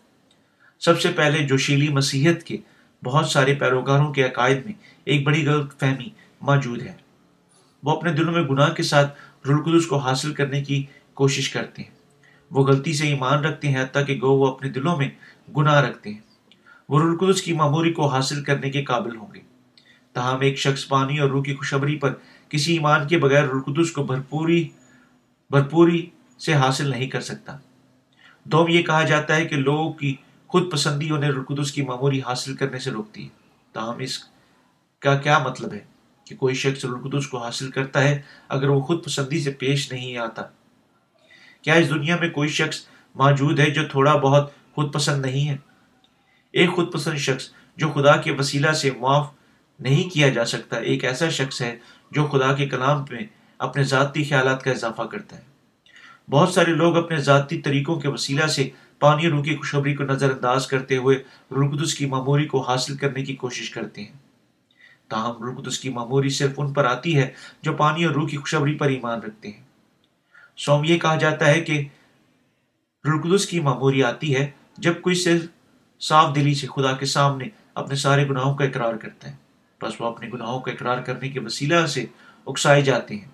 [0.80, 2.58] سب سے پہلے جوشیلی مسیحت کے
[3.04, 6.10] بہت سارے پیروکاروں کے عقائد میں ایک بڑی غلط فہمی
[6.42, 6.98] موجود ہے۔
[7.84, 11.95] وہ اپنے دلوں میں گناہ کے ساتھ رلقدس کو حاصل کرنے کی کوشش کرتے ہیں۔
[12.56, 15.10] وہ غلطی سے ایمان رکھتے ہیں، حتیٰ کہ گو وہ اپنے دلوں میں
[15.58, 16.20] گناہ رکھتے ہیں۔
[16.89, 19.39] وہ رلقدس کی معموری کو حاصل کرنے کے قابل ہوں گے۔
[20.13, 22.13] تاہم، ایک شخص پانی اور روح کی خوشبری پر
[22.50, 24.70] کسی ایمان کے بغیر رلقدس کو بھرپوری
[25.50, 27.58] بھرپوری سے حاصل نہیں کر سکتا۔
[28.44, 30.15] دوم یہ کہا جاتا ہے کہ لوگوں کی
[30.48, 33.30] خود پسندی انہیں رلقدس کی معموری حاصل کرنے سے روکتی ہے۔
[33.74, 34.20] تاہم، اس
[35.00, 35.84] کا کیا مطلب ہے
[36.26, 40.18] کہ کوئی شخص رلقدس کو حاصل کرتا ہے اگر وہ خود پسندی سے پیش نہیں
[40.18, 40.41] آتا؟
[41.65, 45.58] کیا اس دنیا میں کوئی شخص موجود ہے جو تھوڑا بہت خود پسند نہیں ہے؟
[46.54, 49.28] ایک خود پسند شخص جو خدا کے وسیلہ سے معاف
[49.80, 51.78] نہیں کیا جا سکتا، ایک ایسا شخص ہے
[52.12, 53.21] جو خدا کے کلام میں
[53.58, 55.41] اپنے ذاتی خیالات کا اضافہ کرتا ہے۔
[56.32, 60.32] بہت سارے لوگ اپنے ذاتی طریقوں کے وسیلہ سے پانی روح کی خوشبری کو نظر
[60.32, 64.13] انداز کرتے ہوئے رلقدس کی معموری کو حاصل کرنے کی کوشش کرتے ہیں۔
[65.08, 68.73] تاہم رلقدس کی معموری صرف ان پر آتی ہے جو پانی اور روح کی خوشبری
[68.73, 69.64] پر ایمان رکھتے ہیں۔
[70.58, 71.84] سوم یہ کہا جاتا ہے کہ
[73.06, 75.41] رلقدس کی معموری آتی ہے جب کوئی صرف
[76.00, 79.36] صاف دلی سے خدا کے سامنے اپنے سارے گناہوں کا اقرار کرتا ہے،
[79.82, 82.06] بس وہ اپنے گناہوں کا اقرار کرنے کے وسیلہ سے
[82.48, 83.30] اکسائے جاتے ہیں۔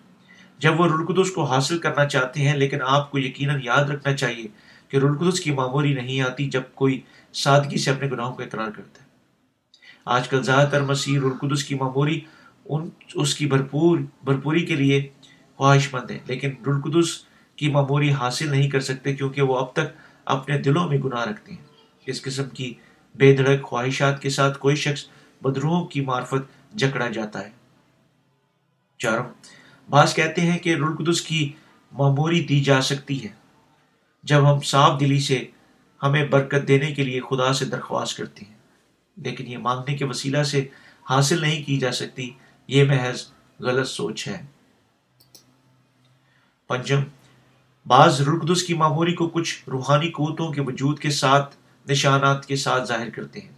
[0.57, 4.47] جب وہ رلقدس کو حاصل کرنا چاہتے ہیں، لیکن آپ کو یقیناً یاد رکھنا چاہیے
[4.89, 7.01] کہ رلقدس کی معموری نہیں آتی جب کوئی
[7.33, 9.09] سادگی سے اپنے گناہوں کا اقرار کرتا ہے۔
[10.05, 12.19] آج کل زیادہ تر مسیح رلقدس کی معموری
[12.65, 15.07] ان، اس کی بھرپور، بھرپوری کے لیے
[15.61, 17.09] خواہش مند ہے لیکن رلقدس
[17.55, 19.89] کی معموری حاصل نہیں کر سکتے کیونکہ وہ اب تک
[20.25, 21.61] اپنے دلوں میں گناہ رکھتے ہیں۔
[22.05, 22.73] اس قسم کی
[23.15, 25.03] بے دھڑک خواہشات کے ساتھ کوئی شخص
[25.41, 27.49] بدروہوں کی معرفت جکڑا جاتا ہے۔
[28.99, 29.25] چاروں،
[29.89, 31.51] بعض کہتے ہیں کہ رلقدس کی
[31.91, 33.29] معموری دی جا سکتی ہے۔
[34.23, 35.43] جب ہم صاف دلی سے
[36.03, 38.57] ہمیں برکت دینے کے لیے خدا سے درخواست کرتے ہیں،
[39.17, 40.67] لیکن یہ مانگنے کے وسیلہ سے
[41.09, 42.29] حاصل نہیں کی جا سکتی،
[42.67, 43.23] یہ محض
[43.59, 44.41] غلط سوچ ہے۔
[46.71, 47.01] پنجم،
[47.85, 51.55] بعض رقدس کی معموری کو کچھ روحانی قوتوں کے وجود کے ساتھ
[51.89, 53.51] نشانات کے ساتھ ظاہر کرتے ہیں۔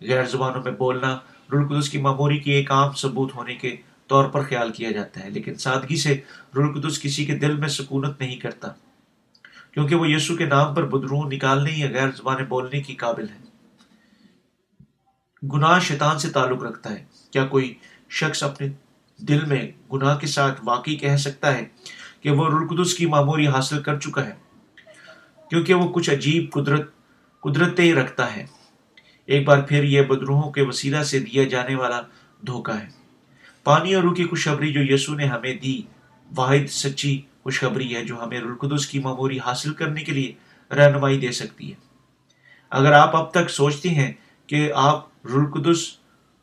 [0.00, 1.18] غیر زبانوں میں بولنا
[1.52, 5.30] رلقدس کی معموری کی ایک عام ثبوت ہونے کے طور پر خیال کیا جاتا ہے،
[5.30, 6.20] لیکن سادگی سے
[6.56, 8.68] رلقدس کسی کے دل میں سکونت نہیں کرتا،
[9.72, 13.46] کیونکہ وہ یسو کے نام پر بدرون نکالنے یا غیر زبانیں بولنے کی قابل ہے۔
[15.52, 17.74] گناہ شیطان سے تعلق رکھتا ہے۔ کیا کوئی
[18.10, 18.68] شخص اپنے
[19.18, 21.64] دل میں گناہ کے ساتھ واقعی کہہ سکتا ہے
[22.28, 24.34] کہ وہ رلقدس کی معموری حاصل کر چکا ہے۔
[25.50, 26.90] کیونکہ وہ کچھ عجیب قدرت،
[27.40, 28.46] قدرتیں رکھتا ہے۔
[29.26, 32.00] ایک بار پھر یہ بدروہوں کے وسیلہ سے دیا جانے والا
[32.46, 32.86] دھوکہ ہے۔
[33.64, 35.82] پانی اور روح کی خوشخبری جو یسو نے ہمیں دی،
[36.36, 40.32] واحد، سچی خوشخبری ہے جو ہمیں رلقدس کی معموری حاصل کرنے کے لیے
[40.74, 41.76] رہنمائی دے سکتی ہے۔
[42.70, 44.12] اگر آپ اب تک سوچتے ہیں
[44.46, 45.98] کہ آپ رلقدس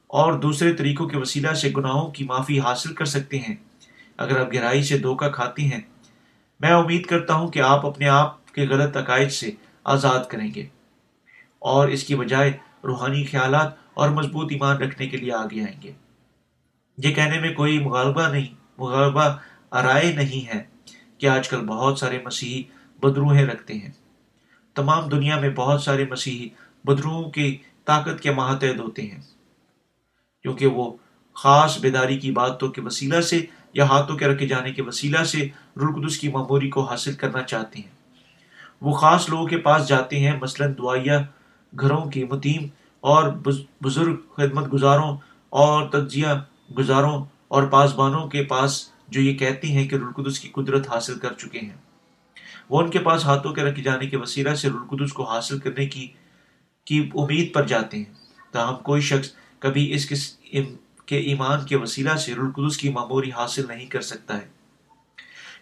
[0.08, 3.56] اور دوسرے طریقوں کے وسیلہ سے گناہوں کی معافی حاصل کر سکتے ہیں
[4.18, 5.82] اگر آپ گہرائی سے دھوکہ کھاتے ہیں،
[6.60, 9.52] میں امید کرتا ہوں کہ آپ اپنے آپ کے غلط عقائد سے
[9.84, 10.66] آزاد کریں گے۔
[11.60, 15.92] اور اس کی بجائے روحانی خیالات اور مضبوط ایمان رکھنے کے لیے آگے آئیں گے۔
[16.98, 19.38] یہ کہنے میں کوئی مغالبہ نہیں، مغالبہ
[19.72, 20.64] ارائے نہیں ہے
[21.18, 22.64] کہ آج کل بہت سارے مسیحی
[23.00, 23.92] بدروہیں رکھتے ہیں۔
[24.76, 26.50] تمام دنیا میں بہت سارے مسیحی
[26.84, 29.22] بدروہوں کی طاقت کے ماتحت ہوتے ہیں۔
[30.42, 30.98] کیونکہ وہ
[31.36, 35.48] خاص بیداری کی باتوں کے وسیلہ سے یا ہاتھوں کے رکھے جانے کے وسیلہ سے
[35.78, 37.96] رلقدس کی معموری کو حاصل کرنا چاہتے ہیں۔
[38.82, 41.22] وہ خاص لوگوں کے پاس جاتے ہیں، مثلا دعائیا
[41.80, 42.68] گھروں کے متیم
[43.00, 43.32] اور
[43.82, 45.18] بزرگ خدمت گزاروں
[45.50, 46.28] اور تجزیہ
[46.78, 51.34] گزاروں اور پاسبانوں کے پاس جو یہ کہتے ہیں کہ رلقدس کی قدرت حاصل کر
[51.34, 51.78] چکے ہیں۔
[52.70, 55.86] وہ ان کے پاس ہاتھوں کے رکھے جانے کے وسیلہ سے رلقدس کو حاصل کرنے
[55.86, 56.08] کی
[56.86, 58.14] کی امید پر جاتے ہیں۔
[58.52, 60.06] تاہم کوئی شخص کبھی اس
[61.06, 64.48] کے ایمان کے وسیلہ سے رلقدس کی معموری حاصل نہیں کر سکتا ہے۔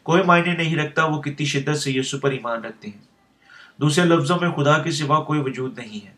[0.03, 3.01] کوئی معنی نہیں رکھتا وہ کتنی شدت سے یسو پر ایمان رکھتے ہیں۔
[3.81, 6.11] دوسرے لفظوں میں خدا کے سوا کوئی وجود نہیں ہے،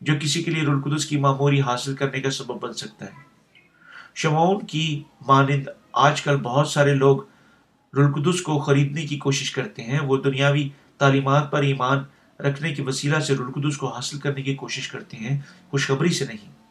[0.00, 3.20] جو کسی کے لیے رلقدس کی معموری حاصل کرنے کا سبب بن سکتا ہے۔
[4.14, 7.18] شمعون کی مانند آج کل بہت سارے لوگ
[7.96, 11.98] رلقدس کو خریدنے کی کوشش کرتے ہیں، وہ دنیاوی تعلیمات پر ایمان
[12.40, 16.61] رکھنے کے وسیلہ سے رلقدس کو حاصل کرنے کی کوشش کرتے ہیں، خوشخبری سے نہیں۔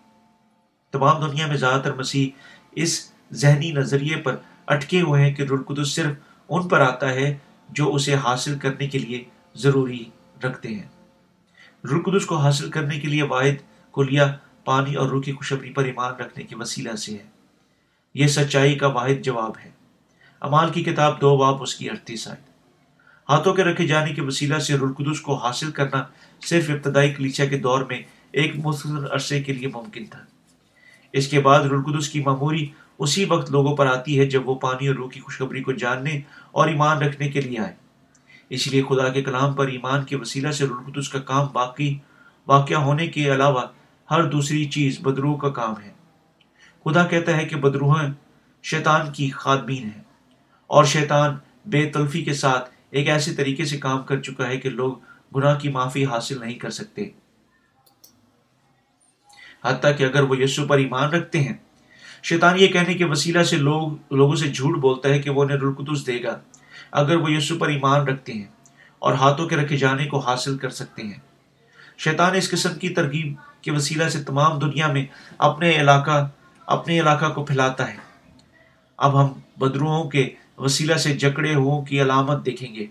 [0.91, 2.29] تمام دنیا میں زیادہ تر مسیح
[2.71, 4.35] اس ذہنی نظریے پر
[4.67, 6.15] اٹکے ہوئے ہیں کہ رلقدس صرف
[6.49, 7.37] ان پر آتا ہے
[7.69, 9.23] جو اسے حاصل کرنے کے لیے
[9.55, 10.03] ضروری
[10.43, 10.87] رکھتے ہیں۔
[11.83, 14.33] رلقدس کو حاصل کرنے کے لیے واحد کلیا
[14.65, 17.29] پانی اور روح کی خوشبری پر ایمان رکھنے کے وسیلہ سے ہے۔
[18.13, 19.69] یہ سچائی کا واحد جواب ہے۔
[20.39, 22.51] امال کی کتاب دو باب اس کی اڑتیس آئے
[23.29, 26.03] ہاتھوں کے رکھے جانے کے وسیلہ سے رلقدس کو حاصل کرنا
[26.45, 28.01] صرف ابتدائی کلیچا کے دور میں
[28.31, 30.19] ایک مختصر عرصے کے لیے ممکن تھا۔
[31.13, 32.67] اس کے بعد رلقدس کی معموری
[32.99, 36.21] اسی وقت لوگوں پر آتی ہے جب وہ پانی اور روح کی خوشخبری کو جاننے
[36.51, 37.75] اور ایمان رکھنے کے لیے آئے۔
[38.49, 41.97] اس لیے خدا کے کلام پر ایمان کے وسیلہ سے رلقدس کا کام باقی،
[42.47, 43.61] واقع ہونے کے علاوہ
[44.11, 45.91] ہر دوسری چیز بدروح کا کام ہے۔
[46.85, 47.95] خدا کہتا ہے کہ بدروح
[48.63, 50.01] شیطان کی خادمین ہے
[50.67, 54.69] اور شیطان بے تلفی کے ساتھ ایک ایسے طریقے سے کام کر چکا ہے کہ
[54.69, 54.95] لوگ
[55.35, 57.09] گناہ کی معافی حاصل نہیں کر سکتے۔
[59.65, 61.53] حتیٰ کہ اگر وہ یسو پر ایمان رکھتے ہیں۔
[62.23, 65.57] شیطان یہ کہنے کے وسیلہ سے لوگ، لوگوں سے جھوٹ بولتا ہے کہ وہ انہیں
[65.57, 66.39] رلقدس دے گا۔
[66.91, 68.45] اگر وہ یسو پر ایمان رکھتے ہیں
[68.99, 71.19] اور ہاتھوں کے رکھے جانے کو حاصل کر سکتے ہیں۔
[71.97, 75.05] شیطان اس قسم کی ترغیب کے وسیلہ سے تمام دنیا میں
[75.37, 76.29] اپنے علاقہ
[76.65, 77.97] اپنے علاقہ کو پھیلاتا ہے۔
[78.97, 82.85] اب ہم بدروہوں کے وسیلہ سے جکڑے ہو کی علامت دیکھیں گے۔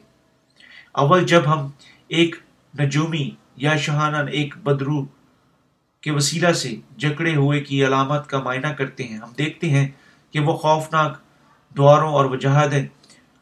[0.93, 1.69] اول جب ہم
[2.09, 2.37] ایک
[2.81, 5.05] نجومی یا شہانہ ایک بدرو
[6.01, 9.89] کے وسیلہ سے جکڑے ہوئے کی علامت کا معائنہ کرتے ہیں۔ ہم دیکھتے ہیں
[10.31, 11.19] کہ وہ خوفناک
[11.77, 12.87] دواروں اور وجہدیں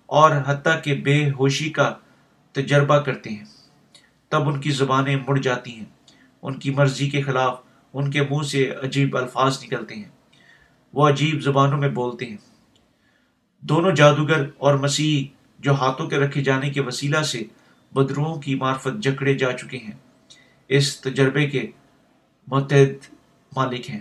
[0.07, 1.95] اور حتیٰ کہ بے ہوشی کا
[2.53, 3.45] تجربہ کرتے ہیں۔
[4.29, 5.85] تب ان کی زبانیں مڑ جاتی ہیں۔
[6.43, 7.61] ان کی مرضی کے خلاف
[7.93, 10.09] ان کے منہ سے عجیب الفاظ نکلتے ہیں۔
[10.93, 12.37] وہ عجیب زبانوں میں بولتے ہیں۔
[13.61, 15.25] دونوں جادوگر اور مسیح
[15.59, 17.43] جو ہاتھوں کے رکھے جانے کے وسیلہ سے
[17.93, 19.93] بدروؤں کی معرفت جکڑے جا چکے ہیں۔
[20.69, 21.67] اس تجربے کے
[22.51, 23.15] متحد
[23.57, 24.01] مالک ہیں۔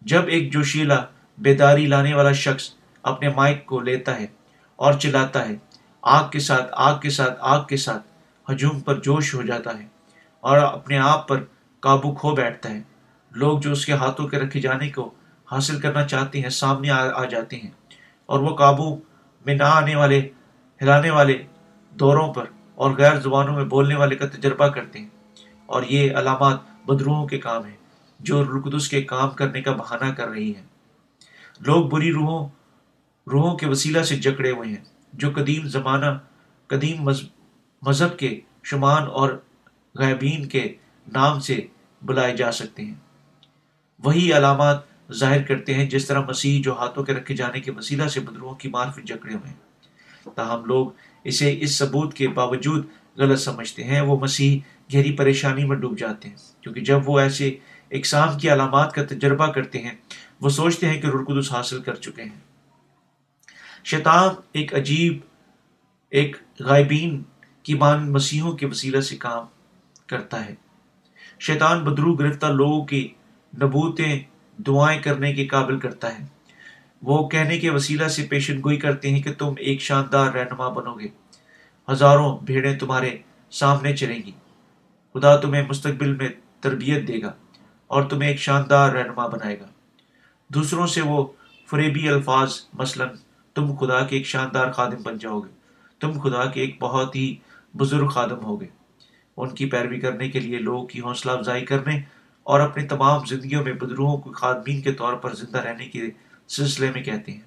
[0.00, 1.04] جب ایک جوشیلا
[1.38, 2.70] بیداری لانے والا شخص
[3.02, 4.26] اپنے مائک کو لیتا ہے
[4.76, 5.54] اور چلاتا ہے،
[6.02, 8.02] آگ کے ساتھ، آگ کے ساتھ، آگ کے ساتھ
[8.52, 9.86] ہجوم پر جوش ہو جاتا ہے
[10.40, 11.44] اور اپنے آپ پر
[11.80, 12.80] قابو کھو بیٹھتا ہے۔
[13.30, 15.10] لوگ جو اس کے ہاتھوں کے رکھے جانے کو
[15.52, 17.70] حاصل کرنا چاہتے ہیں، سامنے آ جاتے ہیں
[18.26, 18.96] اور وہ قابو
[19.46, 20.28] میں نہ آنے والے،
[20.82, 21.42] ہلانے والے
[21.90, 25.08] دوروں پر اور غیر زبانوں میں بولنے والے کا تجربہ کرتے ہیں۔
[25.66, 27.76] اور یہ علامات بدروہوں کے کام ہیں،
[28.20, 30.66] جو رقدس کے کام کرنے کا بہانہ کر رہی ہیں۔
[31.60, 32.48] لوگ بری روحوں
[33.30, 36.18] روحوں کے وسیلہ سے جکڑے ہوئے ہیں، جو قدیم زمانہ،
[36.66, 37.08] قدیم
[37.82, 39.40] مذہب کے شمان اور
[39.94, 40.74] غیبین کے
[41.12, 41.60] نام سے
[42.02, 42.94] بلائے جا سکتے ہیں۔
[44.04, 44.78] وہی علامات
[45.12, 48.54] ظاہر کرتے ہیں جس طرح مسیح جو ہاتھوں کے رکھے جانے کے وسیلہ سے بدروہوں
[48.54, 50.90] کی معرفت جکڑے ہوئے ہیں۔ تاہم لوگ
[51.24, 54.58] اسے اس ثبوت کے باوجود غلط سمجھتے ہیں، وہ مسیح
[54.94, 57.56] گہری پریشانی میں ڈوب جاتے ہیں۔ کیونکہ جب وہ ایسے
[57.90, 59.92] اقسام کی علامات کا تجربہ کرتے ہیں،
[60.40, 62.40] وہ سوچتے ہیں کہ رلقدس حاصل کر چکے ہیں۔
[63.84, 65.18] شیطان ایک عجیب،
[66.10, 67.22] ایک غائبین
[67.62, 69.46] کی مان مسیحوں کے وسیلہ سے کام
[70.06, 70.54] کرتا ہے۔
[71.40, 73.08] شیطان بدرو گرفتہ لوگوں کی
[73.62, 74.22] نبوتیں،
[74.58, 76.24] دعائیں کرنے کے قابل کرتا ہے۔
[77.02, 80.94] وہ کہنے کے وسیلہ سے پیشن گوئی کرتے ہیں کہ تم ایک شاندار رہنما بنو
[80.94, 81.06] گے۔
[81.92, 83.16] ہزاروں بھیڑیں تمہارے
[83.50, 84.32] سامنے چلیں گی۔
[85.14, 86.28] خدا تمہیں مستقبل میں
[86.60, 87.32] تربیت دے گا
[87.86, 89.66] اور تمہیں ایک شاندار رہنما بنائے گا۔
[90.48, 91.26] دوسروں سے وہ
[91.70, 93.04] فریبی الفاظ، مثلا،
[93.54, 95.50] تم خدا کے ایک شاندار خادم بن جاؤ گے۔
[96.00, 97.36] تم خدا کے ایک بہت ہی
[97.74, 98.66] بزرگ خادم ہوگے
[99.36, 102.00] ان کی پیروی کرنے کے لیے لوگوں کی حوصلہ افزائی کرنے
[102.42, 106.10] اور اپنی تمام زندگیوں میں بدروہوں کو خادمین کے طور پر زندہ رہنے کے
[106.48, 107.40] سلسلے میں کہتے ہیں۔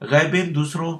[0.00, 0.98] غائبین دوسروں،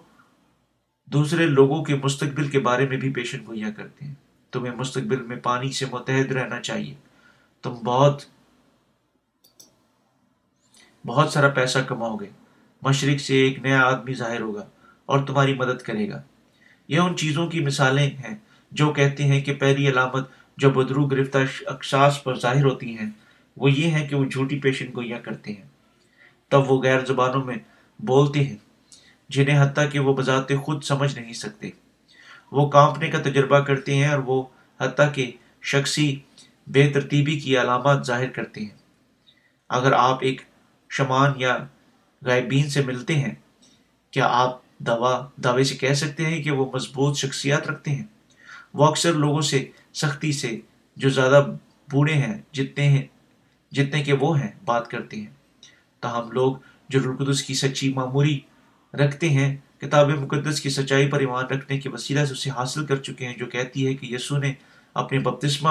[1.07, 4.15] دوسرے لوگوں کے مستقبل کے بارے میں بھی پیشن گوئیاں کرتے ہیں۔
[4.55, 6.95] تمہیں مستقبل میں پانی سے متحد رہنا چاہیے۔
[7.62, 8.23] تم بہت
[11.07, 12.27] بہت سارا پیسہ کماؤ گے۔
[12.83, 14.67] مشرق سے ایک نیا آدمی ظاہر ہوگا
[15.07, 16.23] اور تمہاری مدد کرے گا۔
[16.88, 18.37] یہ ان چیزوں کی مثالیں ہیں
[18.71, 23.11] جو کہتے ہیں کہ پہلی علامت جو بدرو گرفتہ اقساس پر ظاہر ہوتی ہیں،
[23.57, 25.69] وہ یہ ہے کہ وہ جھوٹی پیشن گوئیاں کرتے ہیں۔
[26.49, 27.57] تب وہ غیر زبانوں میں
[27.99, 28.57] بولتے ہیں،
[29.29, 31.71] جنہیں حتیٰ کہ وہ بذات خود سمجھ نہیں سکتے۔
[32.55, 34.43] وہ کانپنے کا تجربہ کرتے ہیں اور وہ
[34.81, 35.31] حتیٰ کہ
[35.62, 36.17] شخصی
[36.67, 38.77] بے ترتیبی کی علامات ظاہر کرتے ہیں۔
[39.69, 40.43] اگر آپ ایک
[40.90, 41.59] شمان یا
[42.23, 43.35] غائبین سے ملتے ہیں،
[44.11, 48.05] کیا آپ دوا، دعوے سے کہہ سکتے ہیں کہ وہ مضبوط شخصیات رکھتے ہیں؟
[48.75, 50.61] وہ اکثر لوگوں سے سختی سے
[50.97, 51.47] جو زیادہ
[51.90, 53.07] بوڑھے ہیں، جتنے ہیں،
[53.73, 55.33] جتنے کہ وہ ہیں، بات کرتے ہیں۔
[56.01, 56.57] تاہم لوگ
[56.88, 58.40] جو رلقدس کی سچی معموری
[58.95, 62.97] رکھتے ہیں کتاب مقدس کی سچائی پر ایمان رکھنے کے وسیلہ سے اسے حاصل کر
[62.97, 64.53] چکے ہیں، جو کہتی ہے کہ یسو نے
[64.94, 65.70] اپنے بپتسمہ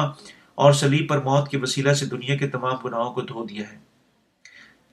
[0.56, 3.78] اور سلیب پر موت کے وسیلہ سے دنیا کے تمام گناہوں کو دھو دیا ہے۔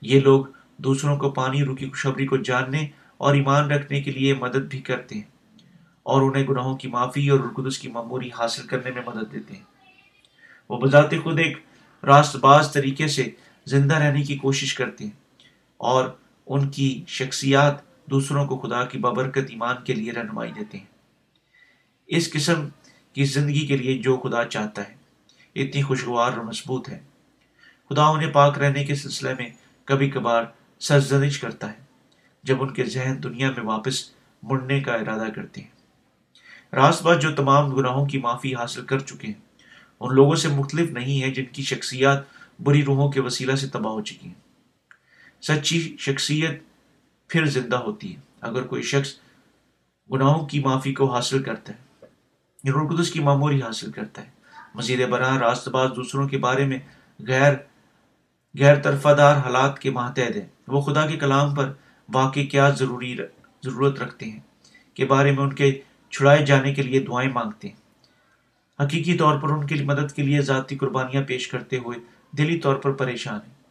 [0.01, 0.45] یہ لوگ
[0.77, 5.15] دوسروں کو پانی روکی خوشبری کو جاننے اور ایمان رکھنے کے لیے مدد بھی کرتے
[5.15, 5.57] ہیں
[6.03, 9.63] اور انہیں گناہوں کی معافی اور القدس کی معموری حاصل کرنے میں مدد دیتے ہیں۔
[10.69, 11.57] وہ بذات خود ایک
[12.03, 13.29] راست باز طریقے سے
[13.65, 15.11] زندہ رہنے کی کوشش کرتے ہیں
[15.77, 16.05] اور
[16.47, 20.85] ان کی شخصیات دوسروں کو خدا کی بابرکت ایمان کے لیے رہنمائی دیتے ہیں۔
[22.07, 22.67] اس قسم
[23.13, 24.95] کی زندگی کے لیے جو خدا چاہتا ہے،
[25.55, 26.99] اتنی خوشگوار اور مضبوط ہے۔
[27.89, 29.49] خدا انہیں پاک رہنے کے سلسلے میں
[29.85, 30.43] کبھی کبھار
[30.79, 31.77] سرزنش کرتا ہے،
[32.43, 34.09] جب ان کے ذہن دنیا میں واپس
[34.43, 35.67] مڑنے کا ارادہ کرتے ہیں۔
[36.75, 39.41] راست بات جو تمام گناہوں کی معافی حاصل کر چکے ہیں،
[39.99, 42.19] ان لوگوں سے مختلف نہیں ہے جن کی شخصیات
[42.59, 44.41] بری روحوں کے وسیلہ سے تباہ ہو چکی ہیں۔
[45.41, 46.63] سچی شخصیت
[47.31, 49.09] پھر زندہ ہوتی ہے اگر کوئی شخص
[50.11, 51.91] گناہوں کی معافی کو حاصل کرتا ہے
[52.69, 54.29] رقدس کی معموری حاصل کرتا ہے،
[54.75, 56.79] مزید براہ راست باز دوسروں کے بارے میں
[57.27, 57.53] غیر
[58.59, 61.73] غیر طرفہ دار حالات کے ماتحد ہیں۔ وہ خدا کے کلام پر
[62.13, 63.17] واقع کیا ضروری
[63.63, 64.39] ضرورت رکھتے ہیں
[64.93, 67.75] کے بارے میں ان کے چھڑائے جانے کے لیے دعائیں مانگتے ہیں۔
[68.83, 71.99] حقیقی طور پر ان کی مدد کے لیے ذاتی قربانیاں پیش کرتے ہوئے
[72.31, 73.61] دلی طور پر پریشان ہیں۔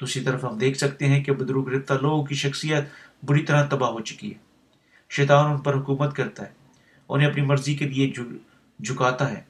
[0.00, 2.84] دوسری طرف ہم دیکھ سکتے ہیں کہ بدرو گرفتہ لوگوں کی شخصیت
[3.22, 4.38] بری طرح تباہ ہو چکی ہے۔
[5.10, 6.52] شیطان ان پر حکومت کرتا ہے،
[7.08, 8.12] انہیں اپنی مرضی کے لیے
[8.82, 9.40] جھکاتا ہے،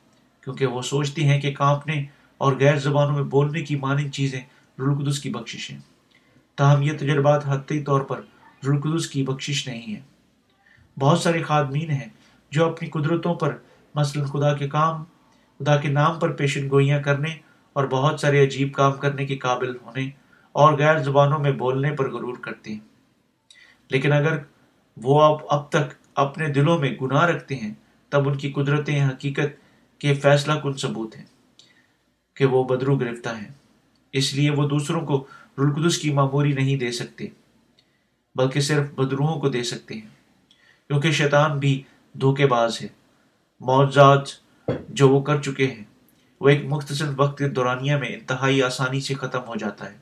[0.45, 2.05] کیونکہ وہ سوچتے ہیں کہ کانپنے
[2.39, 4.41] اور غیر زبانوں میں بولنے کی مانند چیزیں
[4.79, 5.79] رلقدس کی بخشش ہیں۔
[6.57, 8.21] تاہم یہ تجربات حتی طور پر
[8.67, 10.01] رلقدس کی بخشش نہیں ہے۔
[11.01, 12.09] بہت سارے خادمین ہیں
[12.51, 13.57] جو اپنی قدرتوں پر،
[13.95, 15.05] مثلا خدا کے کام،
[15.59, 17.35] خدا کے نام پر پیشن گوئیاں کرنے
[17.73, 20.11] اور بہت سارے عجیب کام کرنے کے قابل ہونے
[20.53, 22.90] اور غیر زبانوں میں بولنے پر غرور کرتے ہیں۔
[23.91, 24.39] لیکن اگر
[24.97, 27.75] وہ اب اب تک اپنے دلوں میں گناہ رکھتے ہیں،
[28.09, 29.61] تب ان کی قدرتیں حقیقت
[30.01, 31.25] کے فیصلہ کن ثبوت ہیں
[32.35, 33.49] کہ وہ بدرو گرفتہ ہیں۔
[34.13, 35.27] اس لیے وہ دوسروں کو
[35.59, 37.27] رلقدس کی معموری نہیں دے سکتے،
[38.35, 40.09] بلکہ صرف بدروہوں کو دے سکتے ہیں۔
[40.87, 41.83] کیونکہ شیطان بھی
[42.13, 42.89] دھوکے باز ہے۔
[43.61, 44.23] معجزات
[44.89, 45.85] جو وہ کر چکے ہیں،
[46.41, 49.99] وہ ایک مختصر وقت کے دورانیہ میں انتہائی آسانی سے ختم ہو جاتا ہے۔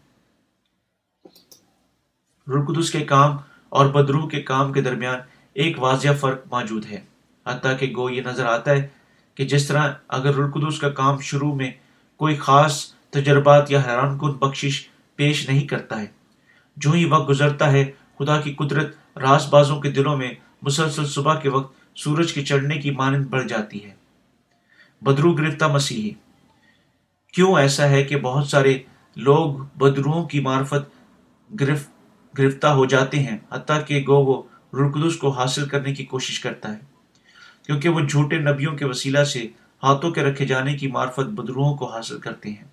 [2.49, 3.37] رلقدس کے کام
[3.69, 5.19] اور بدرو کے کام کے درمیان
[5.55, 7.01] ایک واضح فرق موجود ہے۔
[7.47, 8.87] حتیٰ کہ گو یہ نظر آتا ہے
[9.35, 11.71] کہ جس طرح اگر رلقدس کا کام شروع میں
[12.17, 16.07] کوئی خاص تجربات یا حیران کن بخشش پیش نہیں کرتا ہے،
[16.77, 17.85] جو ہی وقت گزرتا ہے،
[18.19, 20.31] خدا کی قدرت راس بازوں کے دلوں میں
[20.63, 23.95] مسلسل صبح کے وقت سورج کے چڑھنے کی مانند بڑھ جاتی ہے۔
[25.03, 26.11] بدرو گرفتہ مسیحی
[27.35, 28.79] کیوں ایسا ہے کہ بہت سارے
[29.17, 30.89] لوگ بدروؤں کی معرفت
[31.61, 31.91] گرفت
[32.39, 34.43] گرفتہ ہو جاتے ہیں، حتیٰ کہ گو وہ
[34.75, 36.99] رلقدس کو حاصل کرنے کی کوشش کرتا ہے۔
[37.67, 39.47] کیونکہ وہ جھوٹے نبیوں کے وسیلہ سے
[39.83, 42.65] ہاتھوں کے رکھے جانے کی معرفت بدروؤں کو حاصل کرتے ہیں۔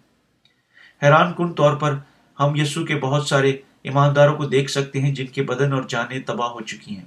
[1.03, 1.95] حیران کن طور پر
[2.39, 6.19] ہم یسو کے بہت سارے ایمانداروں کو دیکھ سکتے ہیں جن کے بدن اور جانیں
[6.25, 7.05] تباہ ہو چکی ہیں۔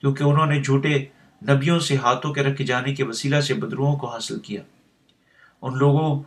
[0.00, 1.04] کیونکہ انہوں نے جھوٹے
[1.48, 4.62] نبیوں سے ہاتھوں کے رکھے جانے کے وسیلہ سے بدروؤں کو حاصل کیا۔
[5.62, 6.22] ان لوگوں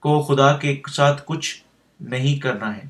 [0.00, 1.62] کو خدا کے ساتھ کچھ
[2.00, 2.82] نہیں کرنا ہے،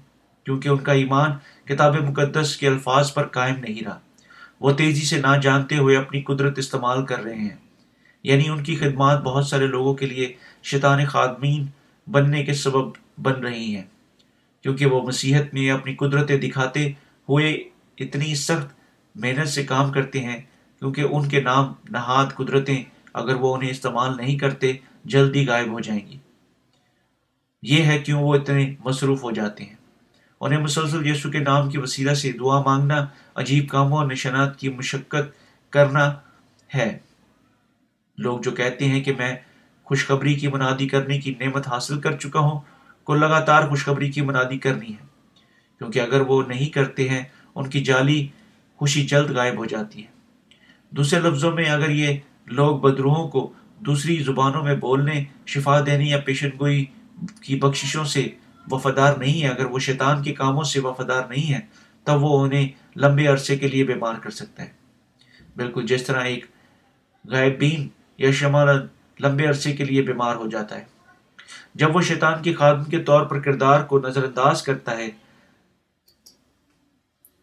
[0.44, 1.30] کیونکہ ان کا ایمان
[1.64, 3.98] کتاب مقدس کے الفاظ پر قائم نہیں رہا۔
[4.60, 7.56] وہ تیزی سے نہ جانتے ہوئے اپنی قدرت استعمال کر رہے ہیں۔
[8.22, 11.66] یعنی ان کی خدمات بہت سارے لوگوں کے لیے شیطان خادمین
[12.10, 12.92] بننے کے سبب
[13.22, 13.82] بن رہی ہیں۔
[14.62, 16.88] کیونکہ وہ مسیحت میں اپنی قدرتیں دکھاتے
[17.28, 17.52] ہوئے
[17.98, 18.74] اتنی سخت
[19.14, 20.42] محنت سے کام کرتے ہیں،
[20.78, 22.84] کیونکہ ان کے نام نہاد قدرتیں
[23.14, 24.72] اگر وہ انہیں استعمال نہیں کرتے،
[25.04, 26.18] جلدی غائب ہو جائیں گی۔
[27.62, 29.83] یہ ہے کیوں وہ اتنے مصروف ہو جاتے ہیں۔
[30.44, 34.68] انہیں مسلسل یسو کے نام کی وسیلہ سے دعا مانگنا، عجیب کاموں اور نشانات کی
[34.68, 35.32] مشقت
[35.70, 36.12] کرنا
[36.74, 36.98] ہے۔
[38.18, 39.36] لوگ جو کہتے ہیں کہ میں
[39.84, 42.60] خوشخبری کی منادی کرنے کی نعمت حاصل کر چکا ہوں،
[43.04, 45.06] کو لگاتار خوشخبری کی منادی کرنی ہے۔
[45.78, 47.22] کیونکہ اگر وہ نہیں کرتے ہیں،
[47.54, 48.26] ان کی جعلی
[48.76, 50.06] خوشی جلد غائب ہو جاتی ہے۔
[50.90, 52.16] دوسرے لفظوں میں اگر یہ
[52.46, 56.84] لوگ بدروہوں کو دوسری زبانوں میں بولنے، شفا دینے یا پیشن گوئی
[57.40, 58.28] کی بخششوں سے
[58.70, 61.60] وفادار نہیں ہے اگر وہ شیطان کے کاموں سے وفادار نہیں ہے
[62.04, 64.72] تب وہ انہیں لمبے عرصے کے لیے بیمار کر سکتا ہے
[65.56, 66.46] بالکل جس طرح ایک
[67.30, 67.88] غائب بین
[68.18, 68.68] یا شمال
[69.20, 70.84] لمبے عرصے کے لیے بیمار ہو جاتا ہے۔
[71.74, 75.10] جب وہ شیطان کی خادم کے طور پر کردار کو نظر انداز کرتا ہے،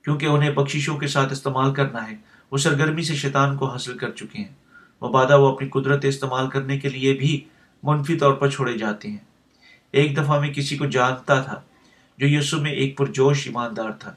[0.03, 2.15] کیونکہ انہیں بخششوں کے ساتھ استعمال کرنا ہے،
[2.51, 4.53] وہ سرگرمی سے شیطان کو حاصل کر چکے ہیں۔
[5.03, 7.45] مبادہ وہ اپنی قدرت استعمال کرنے کے لیے بھی
[7.83, 9.30] منفی طور پر چھوڑے جاتے ہیں۔
[9.91, 11.61] ایک دفعہ میں کسی کو جانتا تھا
[12.17, 14.13] جو یسو میں ایک پرجوش ایماندار تھا۔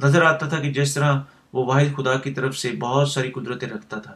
[0.00, 1.20] نظر آتا تھا کہ جس طرح
[1.52, 4.14] وہ واحد خدا کی طرف سے بہت ساری قدرتیں رکھتا تھا۔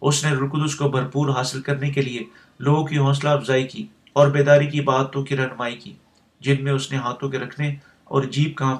[0.00, 2.24] اس نے رکدس کو بھرپور حاصل کرنے کے لیے
[2.58, 5.92] لوگوں کی حوصلہ افزائی کی اور بیداری کی باتوں کی رہنمائی کی،
[6.40, 8.76] جن میں اس نے ہاتھوں کے رکھنے اور جیب کام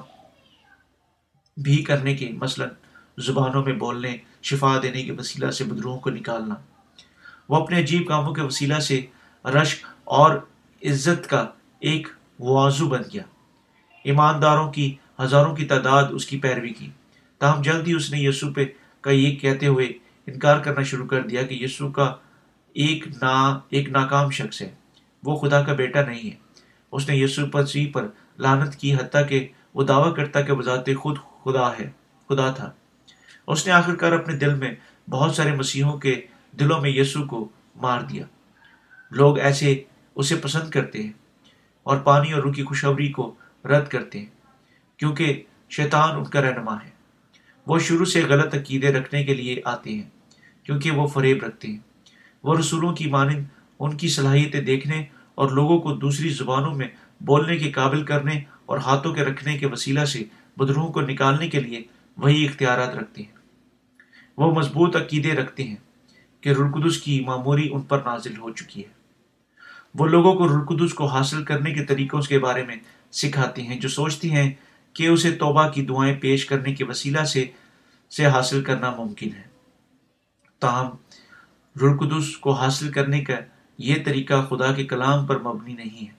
[1.57, 2.65] بھی کرنے کے، مثلا
[3.17, 6.55] زبانوں میں بولنے، شفا دینے کے وسیلہ سے بدروہوں کو نکالنا۔
[7.49, 9.05] وہ اپنے عجیب کاموں کے وسیلہ سے
[9.45, 10.39] رشک اور
[10.83, 11.47] عزت کا
[11.79, 12.07] ایک
[12.39, 13.23] وازو بن گیا۔
[14.03, 16.89] ایمانداروں کی، ہزاروں کی تعداد اس کی پیروی کی۔
[17.37, 18.65] تاہم جلد ہی اس نے یسو پہ
[19.01, 19.85] کا یہ کہتے ہوئے
[20.27, 22.15] انکار کرنا شروع کر دیا کہ یسو کا
[22.73, 24.75] ایک نا، ایک ناکام شخص ہے۔
[25.23, 26.35] وہ خدا کا بیٹا نہیں ہے۔
[26.91, 28.07] اس نے یسو پسی پر
[28.39, 31.91] لانت کی، حتیٰ کہ وہ دعویٰ کرتا کہ بذات خود خدا ہے،
[32.29, 32.71] خدا تھا۔
[33.47, 34.75] اس نے آخر کار اپنے دل میں
[35.09, 36.21] بہت سارے مسیحوں کے
[36.59, 38.25] دلوں میں یسو کو مار دیا۔
[39.11, 39.83] لوگ ایسے
[40.17, 41.11] اسے پسند کرتے ہیں
[41.83, 44.31] اور پانی اور روح کی خوشخبری کو رد کرتے ہیں،
[44.97, 46.89] کیونکہ شیطان ان کا رہنما ہے۔
[47.67, 50.09] وہ شروع سے غلط عقیدے رکھنے کے لیے آتے ہیں،
[50.63, 51.77] کیونکہ وہ فریب رکھتے ہیں۔
[52.43, 53.45] وہ رسولوں کی مانند
[53.79, 55.05] ان کی صلاحیتیں دیکھنے
[55.35, 56.87] اور لوگوں کو دوسری زبانوں میں
[57.21, 60.23] بولنے کے قابل کرنے اور ہاتھوں کے رکھنے کے وسیلہ سے
[60.57, 61.83] بدروہوں کو نکالنے کے لیے
[62.17, 63.35] وہی اختیارات رکھتے ہیں۔
[64.37, 65.75] وہ مضبوط عقیدے رکھتے ہیں
[66.41, 68.96] کہ رلقدس کی معموری ان پر نازل ہو چکی ہے۔
[69.99, 72.75] وہ لوگوں کو رلقدس کو حاصل کرنے کے طریقوں کے بارے میں
[73.11, 74.53] سکھاتے ہیں، جو سوچتی ہیں
[74.93, 77.45] کہ اسے توبہ کی دعائیں پیش کرنے کے وسیلہ سے
[78.09, 79.41] سے حاصل کرنا ممکن ہے۔
[80.59, 80.89] تاہم
[81.81, 83.33] رلقدس کو حاصل کرنے کا
[83.77, 86.13] یہ طریقہ خدا کے کلام پر مبنی نہیں ہے۔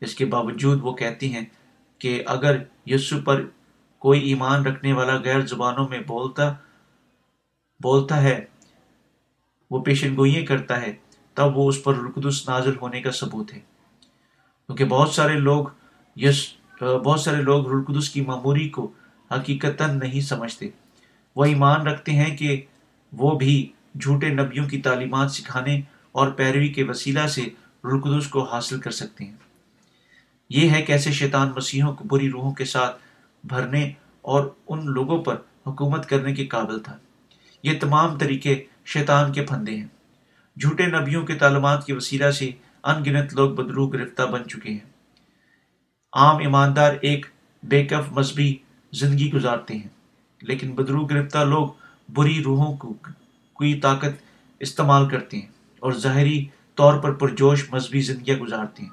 [0.00, 1.44] اس کے باوجود وہ کہتے ہیں
[1.98, 3.44] کہ اگر یسو پر
[3.98, 6.52] کوئی ایمان رکھنے والا غیر زبانوں میں بولتا
[7.82, 8.44] بولتا ہے،
[9.70, 10.92] وہ پیشن گوئییں کرتا ہے
[11.34, 13.60] تب وہ اس پر رقدس نازل ہونے کا ثبوت ہے۔
[14.66, 15.66] کیونکہ بہت سارے لوگ
[16.16, 16.48] یس،
[17.04, 18.92] بہت سارے لوگ رلقدس کی معموری کو
[19.30, 20.68] حقیقت نہیں سمجھتے۔
[21.36, 22.62] وہ ایمان رکھتے ہیں کہ
[23.12, 25.80] وہ بھی جھوٹے نبیوں کی تعلیمات سکھانے
[26.12, 27.42] اور پیروی کے وسیلہ سے
[27.84, 29.36] رلقدس کو حاصل کر سکتے ہیں۔
[30.50, 32.96] یہ ہے کیسے شیطان مسیحوں کو بری روحوں کے ساتھ
[33.44, 36.96] بھرنے اور ان لوگوں پر حکومت کرنے کے قابل تھا۔
[37.62, 39.86] یہ تمام طریقے شیطان کے پھندے ہیں۔
[40.56, 42.50] جھوٹے نبیوں کے تعلیمات کے وسیلہ سے
[42.84, 44.90] ان گنت لوگ بدرو گرفتہ بن چکے ہیں۔
[46.12, 47.26] عام ایماندار ایک
[47.62, 48.54] بے مذہبی
[48.92, 49.88] زندگی گزارتے ہیں،
[50.42, 51.68] لیکن بدرو گرفتار لوگ
[52.08, 52.94] بری روحوں کو
[53.52, 54.22] کوئی طاقت
[54.60, 55.46] استعمال کرتے ہیں
[55.82, 56.44] اور ظاہری
[56.74, 58.90] طور پر پرجوش مذہبی زندگیاں گزارتے ہیں۔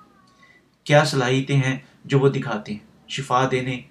[0.83, 3.81] کیا صلاحیتیں ہیں جو وہ دکھاتے ہیں؟ شفا دینے،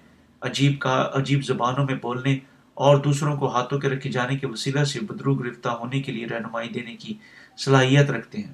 [0.41, 2.37] عجیب کا، عجیب زبانوں میں بولنے
[2.73, 6.27] اور دوسروں کو ہاتھوں کے رکھے جانے کے وسیلہ سے بدرو گرفتار ہونے کے لیے
[6.27, 7.13] رہنمائی دینے کی
[7.59, 8.53] صلاحیت رکھتے ہیں۔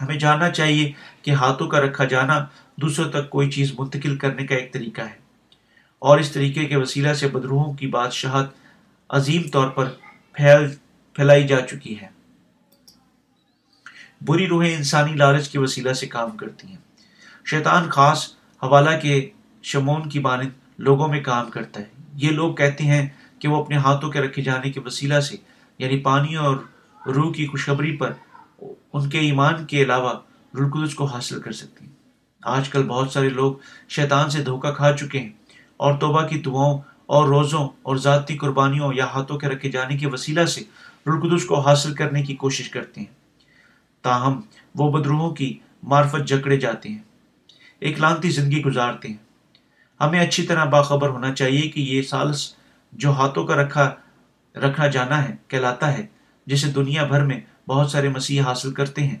[0.00, 0.92] ہمیں جاننا چاہیے
[1.22, 2.46] کہ ہاتھوں کا رکھا جانا
[2.76, 5.28] دوسروں تک کوئی چیز منتقل کرنے کا ایک طریقہ ہے۔
[5.98, 8.50] اور اس طریقے کے وسیلہ سے بدروہوں کی بادشاہت
[9.08, 9.88] عظیم طور پر
[10.32, 10.70] پھیل،
[11.12, 12.06] پھیلائی جا چکی ہے۔
[14.20, 16.76] بری روحیں انسانی لالچ کے وسیلہ سے کام کرتی ہیں۔
[17.46, 18.28] شیطان خاص
[18.62, 19.30] حوالہ کے
[19.62, 23.08] شمون کی مانند لوگوں میں کام کرتا ہے۔ یہ لوگ کہتے ہیں
[23.38, 25.36] کہ وہ اپنے ہاتھوں کے رکھے جانے کے وسیلہ سے
[25.78, 26.56] یعنی پانی اور
[27.08, 28.12] روح کی خوشخبری پر
[28.92, 30.12] ان کے ایمان کے علاوہ
[30.54, 31.92] رلقدس کو حاصل کر سکتے ہیں۔
[32.44, 33.54] آج کل بہت سارے لوگ
[33.88, 35.32] شیطان سے دھوکہ کھا چکے ہیں
[35.76, 40.06] اور توبہ کی دعاؤں اور روزوں اور ذاتی قربانیوں یا ہاتھوں کے رکھے جانے کے
[40.06, 40.60] وسیلہ سے
[41.06, 43.14] رلقدس کو حاصل کرنے کی کوشش کرتے ہیں۔
[44.02, 44.40] تاہم،
[44.74, 47.02] وہ بدروہوں کی معرفت جکڑے جاتے ہیں،
[47.80, 49.16] ایک لانتی زندگی گزارتے ہیں۔
[50.00, 52.54] ہمیں اچھی طرح باخبر ہونا چاہیے کہ یہ سالس
[52.92, 53.90] جو ہاتھوں کا رکھا
[54.54, 56.06] رکھنا جانا ہے، کہلاتا ہے
[56.48, 59.16] جسے دنیا بھر میں بہت سارے مسیح حاصل کرتے ہیں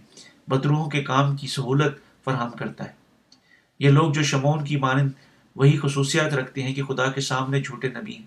[0.48, 2.92] بدروہوں کے کام کی سہولت فراہم کرتا ہے۔
[3.78, 5.10] یہ لوگ جو شمون کی مانند
[5.56, 8.26] وہی خصوصیات رکھتے ہیں کہ خدا کے سامنے جھوٹے نبی ہیں،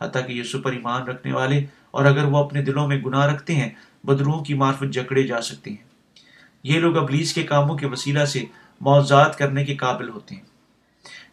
[0.00, 3.54] حتیٰ کہ یہ پر ایمان رکھنے والے اور اگر وہ اپنے دلوں میں گناہ رکھتے
[3.54, 3.70] ہیں
[4.04, 5.84] بدروہوں کی معرفت جکڑے جا سکتے ہیں۔
[6.62, 8.44] یہ لوگ ابلیس کے کاموں کے وسیلہ سے
[8.80, 10.42] معذات کرنے کے قابل ہوتے ہیں۔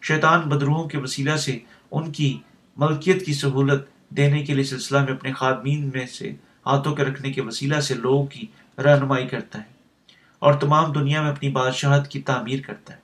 [0.02, 1.58] شیطان بدروہوں کے وسیلہ سے
[1.90, 2.38] ان کی
[2.76, 6.34] ملکیت کی سہولت دینے کے لیے سلسلہ میں اپنے خادمین میں سے
[6.66, 8.46] ہاتھوں کے رکھنے کے وسیلہ سے لوگوں کی
[8.78, 9.72] رہنمائی کرتا ہے
[10.38, 12.98] اور تمام دنیا میں اپنی بادشاہت کی تعمیر کرتا ہے۔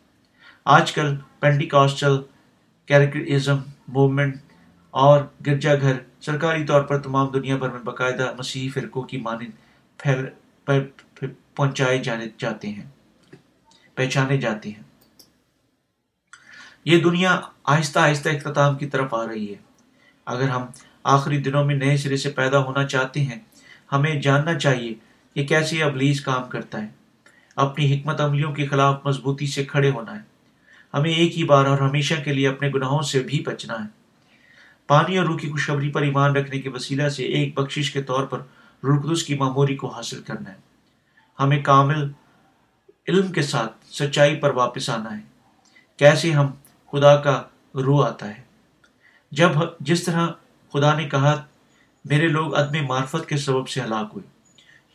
[0.65, 2.23] آج کل پینٹی کاسٹل
[2.87, 3.57] کیریکٹرزم
[3.89, 4.37] موومنٹ
[4.91, 9.51] اور گرجا گھر سرکاری طور پر تمام دنیا بھر میں باقاعدہ مسیحی فرقوں کی مانند
[9.97, 10.27] پھیل
[11.55, 12.87] پہنچائے جانے جاتے ہیں،
[13.95, 14.83] پہچانے جاتے ہیں۔
[16.85, 19.59] یہ دنیا آہستہ آہستہ اختتام کی طرف آ رہی ہے۔
[20.25, 20.63] اگر ہم
[21.09, 23.41] آخری دنوں میں نئے سرے سے پیدا ہونا چاہتے ہیں۔
[23.93, 24.95] ہمیں جاننا چاہیے
[25.35, 26.87] کہ کیسے ابلیس کام کرتا ہے۔
[27.57, 30.21] اپنی حکمت عملیوں کے خلاف مضبوطی سے کھڑے ہونا ہے۔
[30.95, 33.89] ہمیں ایک ہی بار اور ہمیشہ کے لیے اپنے گناہوں سے بھی بچنا ہے۔
[34.87, 38.25] پانی اور روح کی خوشخبری پر ایمان رکھنے کے وسیلہ سے ایک بخشش کے طور
[38.25, 38.39] پر
[38.85, 40.57] رقدس کی معموری کو حاصل کرنا ہے۔
[41.41, 42.13] ہمیں کامل
[43.09, 45.23] علم کے ساتھ سچائی پر واپس آنا ہے۔
[45.97, 46.47] کیسے ہم
[46.93, 47.43] خدا کا
[47.75, 48.43] روح آتا ہے۔
[49.33, 49.51] جب
[49.81, 50.29] جس طرح
[50.73, 51.45] خدا نے کہا،
[52.05, 54.29] میرے لوگ عدم معرفت کے سبب سے ہلاک ہوئے۔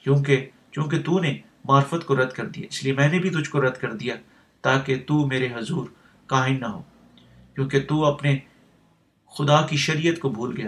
[0.03, 3.49] کیونکہ، چونکہ تو نے معرفت کو رد کر دیا، اس لیے میں نے بھی تجھ
[3.49, 4.15] کو رد کر دیا
[4.61, 5.85] تاکہ تو میرے حضور
[6.25, 6.81] کائن نہ ہو۔
[7.55, 8.39] کیونکہ تو اپنے
[9.37, 10.67] خدا کی شریعت کو بھول گیا،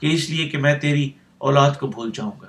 [0.00, 2.48] کہ اس لیے کہ میں تیری اولاد کو بھول جاؤں گا۔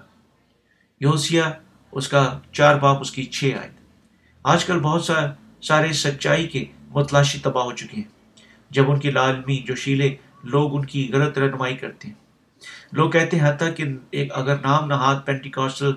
[1.00, 1.52] یوسیا
[1.92, 3.70] اس کا چار باپ، اس کی چھ آئے
[4.44, 5.14] آج کل بہت سا،
[5.62, 10.76] سارے سچائی کے متلاشی تباہ ہو چکے ہیں۔ جب ان کی لالمی جو شیلے لوگ
[10.76, 12.16] ان کی غلط رہنمائی کرتے ہیں۔
[12.92, 15.92] لوگ کہتے ہیں حتیٰ کہ ایک اگر نام نہاد پینٹیکاسٹل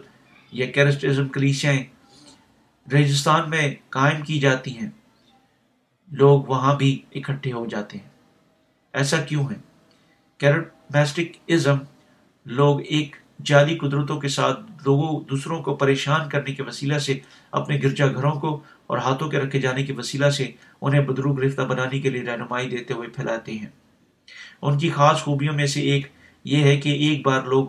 [0.52, 1.74] یا کیرسٹزم کلیسیاں
[2.92, 4.90] راجستھان میں قائم کی جاتی ہیں،
[6.10, 8.08] لوگ وہاں بھی اکٹھے ہو جاتے ہیں۔
[8.92, 9.56] ایسا کیوں ہے؟
[10.38, 11.78] کیرٹمیسٹک ازم
[12.44, 17.18] لوگ ایک جعلی قدرتوں کے ساتھ لوگوں، دوسروں کو پریشان کرنے کے وسیلہ سے
[17.50, 21.62] اپنے گرجا گھروں کو اور ہاتھوں کے رکھے جانے کے وسیلہ سے انہیں بدرو گرفتہ
[21.62, 23.66] بنانے کے لیے رہنمائی دیتے ہوئے پھیلاتے ہیں۔
[24.62, 26.06] ان کی خاص خوبیوں میں سے ایک
[26.44, 27.68] یہ ہے کہ ایک بار لوگ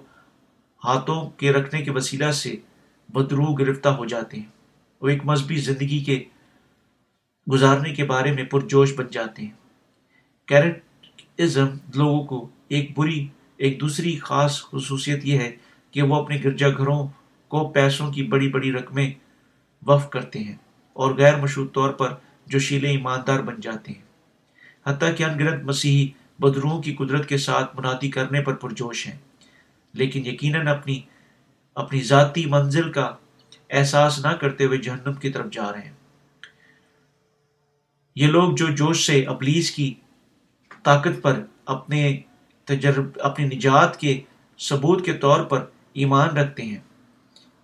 [0.83, 2.55] ہاتھوں کے رکھنے کے وسیلہ سے
[3.09, 4.47] بدرو گرفتہ ہو جاتے ہیں۔
[5.01, 6.23] وہ ایک مذہبی زندگی کے
[7.51, 9.51] گزارنے کے بارے میں پرجوش بن جاتے ہیں۔
[10.45, 15.55] کیرٹزم لوگوں کو ایک بری، ایک دوسری خاص خصوصیت یہ ہے
[15.91, 17.07] کہ وہ اپنے گرجا گھروں
[17.47, 19.11] کو پیسوں کی بڑی بڑی رقمیں
[19.87, 20.55] وف کرتے ہیں
[20.93, 22.13] اور غیر مشہور طور پر
[22.45, 24.01] جو شیلے ایماندار بن جاتے ہیں۔
[24.85, 26.07] حتیٰ کہ ان گرد مسیحی
[26.43, 29.17] بدروہوں کی قدرت کے ساتھ منادی کرنے پر پرجوش ہیں۔
[29.93, 31.01] لیکن یقیناً اپنی
[31.75, 33.15] اپنی ذاتی منزل کا
[33.69, 35.91] احساس نہ کرتے ہوئے جہنم کی طرف جا رہے ہیں۔
[38.15, 39.93] یہ لوگ جو جوش سے ابلیس کی
[40.83, 42.21] طاقت پر اپنے
[42.65, 44.21] تجرب، اپنی نجات کے
[44.59, 46.79] ثبوت کے طور پر ایمان رکھتے ہیں،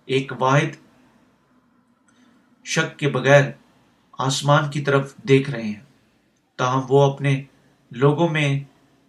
[0.06, 0.76] ایک واحد
[2.64, 3.50] شک کے بغیر
[4.18, 5.80] آسمان کی طرف دیکھ رہے ہیں۔
[6.56, 7.42] تاہم وہ اپنے
[7.90, 8.60] لوگوں میں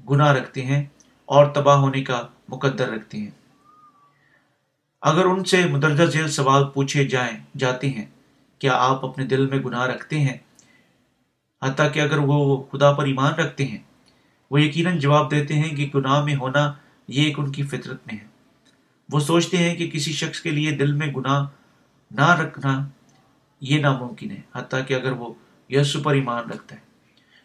[0.09, 0.83] گناہ رکھتے ہیں
[1.25, 3.31] اور تباہ ہونے کا مقدر رکھتے ہیں۔
[5.01, 8.05] اگر ان سے مدرجہ ذیل سوال پوچھے جائیں جاتے ہیں،
[8.59, 10.37] کیا آپ اپنے دل میں گناہ رکھتے ہیں؟
[11.63, 13.77] حتیٰ کہ اگر وہ خدا پر ایمان رکھتے ہیں،
[14.51, 16.73] وہ یقیناً جواب دیتے ہیں کہ گناہ میں ہونا
[17.07, 18.27] یہ ایک ان کی فطرت میں ہے۔
[19.11, 21.45] وہ سوچتے ہیں کہ کسی شخص کے لیے دل میں گناہ
[22.11, 22.87] نہ رکھنا
[23.61, 25.33] یہ ناممکن ہے، حتیٰ کہ اگر وہ
[25.69, 26.81] یسو پر ایمان رکھتا ہے۔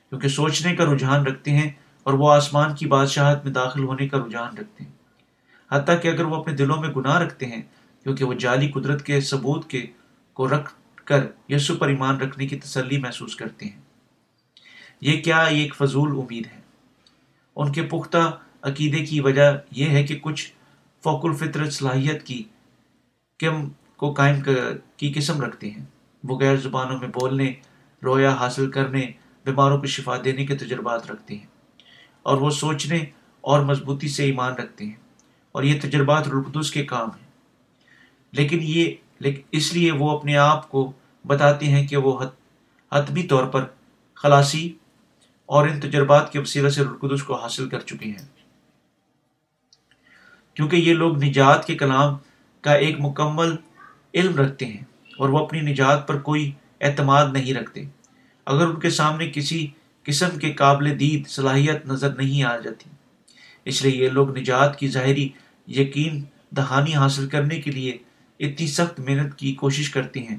[0.09, 1.71] کیونکہ سوچنے کا رجحان رکھتے ہیں
[2.07, 4.91] اور وہ آسمان کی بادشاہت میں داخل ہونے کا رجحان رکھتے ہیں۔
[5.73, 7.63] حتیٰ کہ اگر وہ اپنے دلوں میں گناہ رکھتے ہیں،
[8.03, 9.87] کیونکہ وہ جعلی قدرت کے ثبوت کے
[10.33, 13.81] کو رکھ کر یسو پر ایمان رکھنے کی تسلی محسوس کرتے ہیں۔
[15.01, 16.61] یہ کیا ایک فضول امید ہے؟
[17.57, 20.53] ان کے پختہ عقیدے کی وجہ یہ ہے کہ کچھ
[21.05, 22.45] فوق الفطرت صلاحیت کی
[23.39, 24.41] کم کو قائم
[24.97, 25.85] کی قسم رکھتے ہیں۔
[26.25, 27.53] وہ غیر زبانوں میں بولنے،
[28.05, 29.07] رویا حاصل کرنے،
[29.45, 31.56] بیماروں کو شفا دینے کے تجربات رکھتے ہیں۔
[32.27, 33.05] اور وہ سوچنے
[33.41, 34.97] اور مضبوطی سے ایمان رکھتے ہیں
[35.53, 37.31] اور یہ تجربات رقدس کے کام ہیں۔
[38.33, 40.93] لیکن یہ لیکن اس لیے وہ اپنے آپ کو
[41.27, 42.23] بتاتے ہیں کہ وہ
[42.93, 43.65] حتمی طور پر
[44.15, 44.73] خلاصی
[45.47, 48.27] اور ان تجربات کے وسیلہ سے رقدس کو حاصل کر چکے ہیں۔
[50.55, 52.15] کیونکہ یہ لوگ نجات کے کلام
[52.61, 53.57] کا ایک مکمل
[54.15, 54.85] علم رکھتے ہیں
[55.19, 57.85] اور وہ اپنی نجات پر کوئی اعتماد نہیں رکھتے۔
[58.45, 59.67] اگر ان کے سامنے کسی
[60.07, 62.91] قسم کے قابل دید صلاحیت نظر نہیں آ جاتی۔
[63.65, 65.29] اس لیے یہ لوگ نجات کی ظاہری
[65.67, 67.99] یقین دہانی حاصل کرنے کے لیے
[68.41, 70.37] اتنی سخت محنت کی کوشش کرتے ہیں۔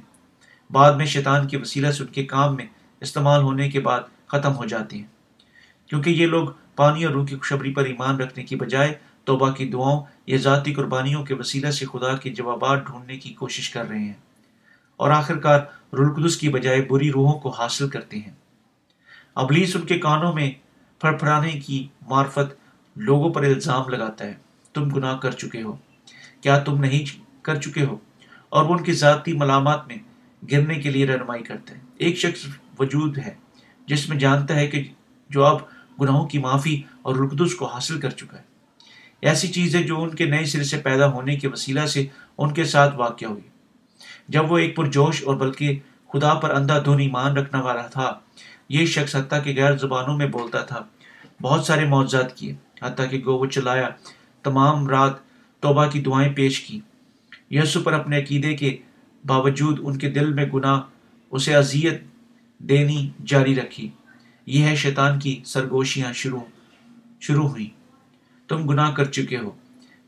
[0.71, 2.65] بعد میں شیطان کے وسیلہ سے ان کے کام میں
[3.01, 5.05] استعمال ہونے کے بعد ختم ہو جاتے ہیں۔
[5.87, 8.93] کیونکہ یہ لوگ پانی اور روح کی خوشبری پر ایمان رکھنے کی بجائے
[9.23, 13.69] توبہ کی دعاؤں یا ذاتی قربانیوں کے وسیلہ سے خدا کے جوابات ڈھونڈنے کی کوشش
[13.69, 14.13] کر رہے ہیں
[14.97, 15.59] اور آخر کار
[15.93, 18.46] رلقدس کی بجائے بری روحوں کو حاصل کرتے ہیں۔
[19.37, 20.51] ابلیس ان کے کانوں میں
[21.01, 22.55] پھڑ پھڑانے کی معرفت
[22.95, 24.33] لوگوں پر الزام لگاتا ہے۔
[24.73, 25.75] تم گناہ کر چکے ہو۔
[26.41, 27.97] کیا تم نہیں کر چکے ہو؟
[28.49, 29.97] اور وہ ان کی ذاتی ملامات میں
[30.51, 32.47] گرنے کے لیے رہنمائی کرتے ہیں۔ ایک شخص
[32.79, 33.35] وجود ہے
[33.87, 34.87] جس میں جانتا ہے کہ
[35.29, 35.57] جو اب
[36.01, 38.43] گناہوں کی معافی اور رقدس کو حاصل کر چکا ہے۔
[39.21, 42.05] ایسی چیز ہے جو ان کے نئے سرے سے پیدا ہونے کے وسیلہ سے
[42.37, 43.47] ان کے ساتھ واقع ہوئی۔
[44.29, 45.79] جب وہ ایک پرجوش اور بلکہ
[46.13, 48.19] خدا پر اندھا دھن ایمان رکھنے والا تھا
[48.69, 50.85] یہ شخص حتیٰ کہ غیر زبانوں میں بولتا تھا۔
[51.41, 53.89] بہت سارے معجزات کیے، حتیٰ کہ گو وہ چلایا۔
[54.43, 55.13] تمام رات
[55.59, 56.79] توبہ کی دعائیں پیش کی۔
[57.51, 58.77] یسو پر اپنے عقیدے کے
[59.25, 60.81] باوجود ان کے دل میں گناہ،
[61.29, 62.01] اسے اذیت
[62.59, 63.89] دینی جاری رکھی۔
[64.45, 66.39] یہ ہے شیطان کی سرگوشیاں شروع
[67.21, 67.69] شروع ہوئی
[68.47, 69.51] تم گناہ کر چکے ہو،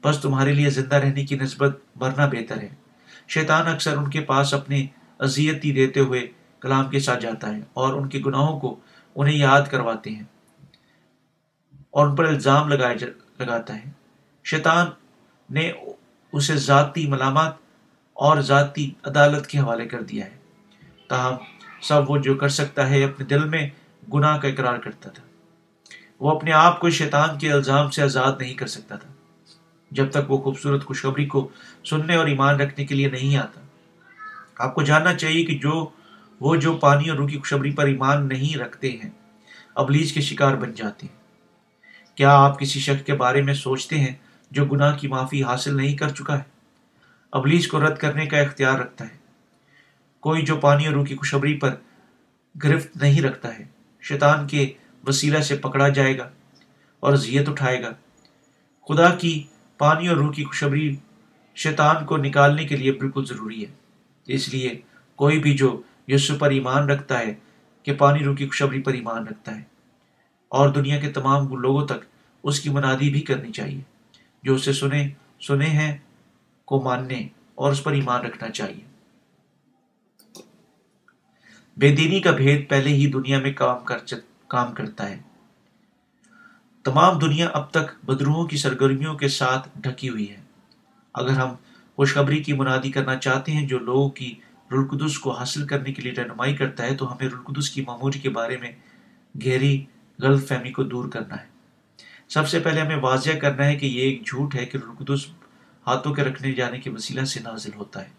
[0.03, 2.69] بس تمہارے لیے زندہ رہنے کی نسبت مرنا بہتر ہے۔
[3.27, 4.85] شیطان اکثر ان کے پاس اپنے
[5.19, 6.27] اذیتی دیتے ہوئے
[6.61, 8.79] کلام کے ساتھ جاتا ہے اور ان کے گناہوں کو
[9.15, 10.23] انہیں یاد کرواتے ہیں
[11.89, 12.95] اور ان پر الزام لگائے
[13.39, 13.91] لگاتا ہے۔
[14.43, 14.87] شیطان
[15.49, 15.71] نے
[16.31, 17.53] اسے ذاتی ملامات
[18.13, 20.37] اور ذاتی عدالت کے حوالے کر دیا ہے۔
[21.09, 21.35] تاہم،
[21.81, 23.69] سب وہ جو کر سکتا ہے اپنے دل میں
[24.13, 25.23] گناہ کا اقرار کرتا تھا۔
[26.19, 29.09] وہ اپنے آپ کو شیطان کے الزام سے آزاد نہیں کر سکتا تھا۔
[29.91, 31.49] جب تک وہ خوبصورت خوشخبری کو
[31.85, 33.61] سننے اور ایمان رکھنے کے لیے نہیں آتا۔
[34.59, 35.89] آپ کو جاننا چاہیے کہ جو
[36.39, 39.09] وہ جو پانی اور روح کی خوشخبری پر ایمان نہیں رکھتے ہیں،
[39.75, 41.19] ابلیج کے شکار بن جاتے ہیں۔
[42.15, 44.15] کیا آپ کسی شخص کے بارے میں سوچتے ہیں
[44.51, 46.43] جو گناہ کی معافی حاصل نہیں کر چکا ہے؟
[47.31, 49.17] ابلیج کو رد کرنے کا اختیار رکھتا ہے۔
[50.19, 51.75] کوئی جو پانی اور روح کی خوشخبری پر
[52.63, 53.63] گرفت نہیں رکھتا ہے،
[54.01, 54.73] شیطان کے
[55.07, 56.29] وسیلہ سے پکڑا جائے گا
[56.99, 57.91] اور اذیت اٹھائے گا۔
[58.87, 59.43] خدا کی
[59.77, 60.95] پانی اور روح کی خوشبری
[61.55, 63.71] شیطان کو نکالنے کے لیے بالکل ضروری ہے۔
[64.27, 64.81] اس لیے
[65.15, 67.35] کوئی بھی جو یسو پر ایمان رکھتا ہے
[67.83, 69.63] کہ پانی روح کی خوشبری پر ایمان رکھتا ہے۔
[70.49, 72.05] اور دنیا کے تمام لوگوں تک
[72.43, 73.81] اس کی منادی بھی کرنی چاہیے۔
[74.43, 75.09] جو اسے سنے
[75.41, 75.97] سنے ہیں،
[76.65, 78.89] کو ماننے اور اس پر ایمان رکھنا چاہیے۔
[81.77, 83.97] بے دینی کا بھید پہلے ہی دنیا میں کام کر
[84.47, 85.17] کام کرتا ہے۔
[86.83, 90.37] تمام دنیا اب تک بدروہوں کی سرگرمیوں کے ساتھ ڈھکی ہوئی ہے۔
[91.13, 91.55] اگر ہم
[91.95, 94.35] خوشخبری کی منادی کرنا چاہتے ہیں جو لوگوں کی
[94.71, 98.29] رلقدس کو حاصل کرنے کے لیے رہنمائی کرتا ہے، تو ہمیں رلقدس کی معموری کے
[98.29, 98.71] بارے میں
[99.45, 99.85] گہری
[100.19, 101.47] غلط فہمی کو دور کرنا ہے۔
[102.29, 105.27] سب سے پہلے ہمیں واضح کرنا ہے کہ یہ ایک جھوٹ ہے کہ رلقدس
[105.87, 108.09] ہاتھوں کے رکھنے جانے کے وسیلہ سے نازل ہوتا ہے۔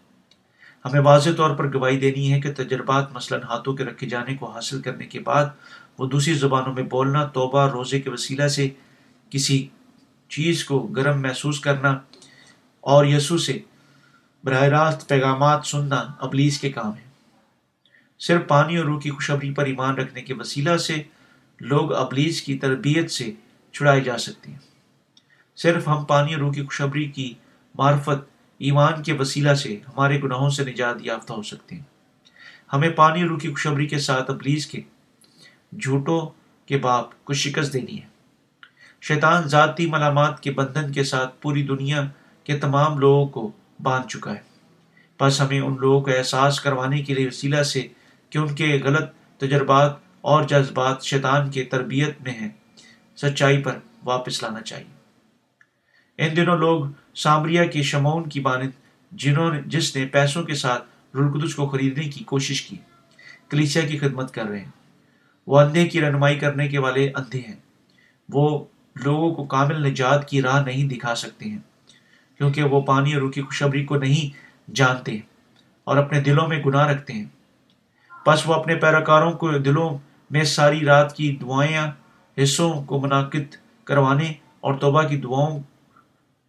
[0.85, 4.51] ہمیں واضح طور پر گواہی دینی ہے کہ تجربات مثلا ہاتھوں کے رکھے جانے کو
[4.51, 5.45] حاصل کرنے کے بعد
[5.97, 8.69] وہ دوسری زبانوں میں بولنا، توبہ، روزے کے وسیلہ سے
[9.29, 9.67] کسی
[10.29, 11.99] چیز کو گرم محسوس کرنا
[12.81, 13.59] اور یسو سے
[14.43, 17.09] براہ راست پیغامات سننا ابلیس کے کام ہے
[18.19, 21.03] صرف پانی اور روح کی خوشبری پر ایمان رکھنے کے وسیلہ سے
[21.59, 23.31] لوگ ابلیس کی تربیت سے
[23.71, 24.57] چھڑائے جا سکتے ہیں۔
[25.55, 27.33] صرف ہم پانی اور روح کی خوشبری کی
[27.75, 31.83] معرفت ایمان کے وسیلہ سے ہمارے گناہوں سے نجات یافتہ ہو سکتے ہیں۔
[32.73, 34.81] ہمیں پانی اور روح کی خوشبری کے ساتھ ابلیس کے
[35.81, 36.21] جھوٹوں
[36.65, 38.07] کے باپ کو شکست دینی ہے۔
[39.01, 42.01] شیطان ذاتی ملامات کے بندھن کے ساتھ پوری دنیا
[42.43, 43.51] کے تمام لوگوں کو
[43.83, 44.51] باندھ چکا ہے۔
[45.19, 47.87] بس ہمیں ان لوگوں کو احساس کروانے کے لیے وسیلہ سے
[48.29, 52.49] کہ ان کے غلط تجربات اور جذبات شیطان کے تربیت میں ہیں۔
[53.17, 55.01] سچائی پر واپس لانا چاہیے۔
[56.17, 58.73] ان دنوں لوگ سامریا کے شمون کی بانت
[59.11, 62.77] جنہوں نے جس نے پیسوں کے ساتھ رلقدس کو خریدنے کی کوشش کی،
[63.49, 64.71] کلیسیا کی خدمت کر رہے ہیں۔
[65.47, 67.55] وہ اندھے کی رہنمائی کرنے کے والے اندھے ہیں۔
[68.29, 68.65] وہ
[68.95, 71.59] لوگوں کو کامل نجات کی راہ نہیں دکھا سکتے ہیں۔
[72.41, 74.37] کیونکہ وہ پانی اور روح کی خوشبری کو نہیں
[74.75, 75.19] جانتے
[75.83, 77.25] اور اپنے دلوں میں گناہ رکھتے ہیں۔
[78.27, 79.97] بس وہ اپنے پیروکاروں کو دلوں
[80.29, 81.91] میں ساری رات کی دعائیں
[82.43, 85.63] حصوں کو منعقد کروانے اور توبہ کی دعاؤں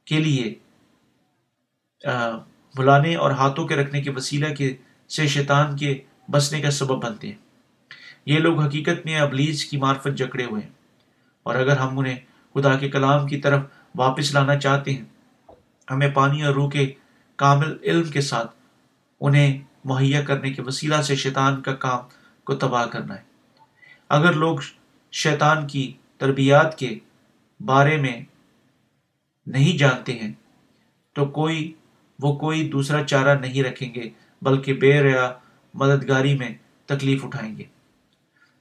[0.05, 0.55] کے لیے
[2.76, 4.76] بلانے اور ہاتھوں کے رکھنے کے وسیلہ کے
[5.16, 5.99] سے شیطان کے
[6.30, 7.38] بسنے کا سبب بنتے ہیں۔
[8.26, 10.70] یہ لوگ حقیقت میں ابلیس کی معرفت جکڑے ہوئے ہیں
[11.43, 12.16] اور اگر ہم انہیں
[12.55, 13.62] خدا کے کلام کی طرف
[13.95, 15.11] واپس لانا چاہتے ہیں
[15.91, 16.93] ہمیں پانی اور روح کے
[17.37, 18.57] کامل علم کے ساتھ
[19.20, 22.01] انہیں مہیا کرنے کے وسیلہ سے شیطان کا کام
[22.45, 23.22] کو تباہ کرنا ہے۔
[24.09, 24.59] اگر لوگ
[25.12, 26.99] شیطان کی تربیات کے
[27.64, 28.20] بارے میں
[29.47, 30.33] نہیں جانتے ہیں،
[31.12, 31.72] تو کوئی،
[32.18, 34.11] وہ کوئی دوسرا چارہ نہیں رکھیں گے،
[34.43, 35.33] بلکہ بے ریا
[35.74, 36.49] مددگاری میں
[36.87, 37.64] تکلیف اٹھائیں گے۔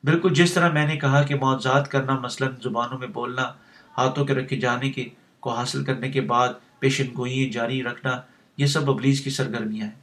[0.04, 3.52] بالکل جس طرح میں نے کہا کہ معاوضات کرنا مثلا زبانوں میں بولنا،
[3.98, 5.10] ہاتھوں کے رکھے جانے کے،
[5.40, 6.50] کو حاصل کرنے کے بعد
[6.82, 8.22] پیشن گوئیں جاری رکھنا،
[8.58, 10.00] یہ سب ابلیس کی سرگرمیاں ہیں۔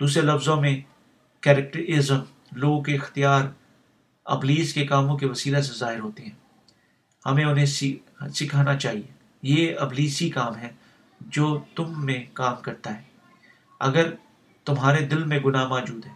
[0.00, 0.80] دوسرے لفظوں میں
[1.40, 2.18] کیریکٹرزم
[2.52, 3.44] لوگوں کے اختیار،
[4.24, 6.30] ابلیس کے کاموں کے وسیلہ سے ظاہر ہوتے ہیں۔
[7.26, 10.70] ہمیں انہیں سکھانا چاہیے۔ یہ ابلیسی کام ہے
[11.20, 13.02] جو تم میں کام کرتا ہے۔
[13.80, 14.10] اگر
[14.64, 16.12] تمہارے دل میں گناہ موجود ہے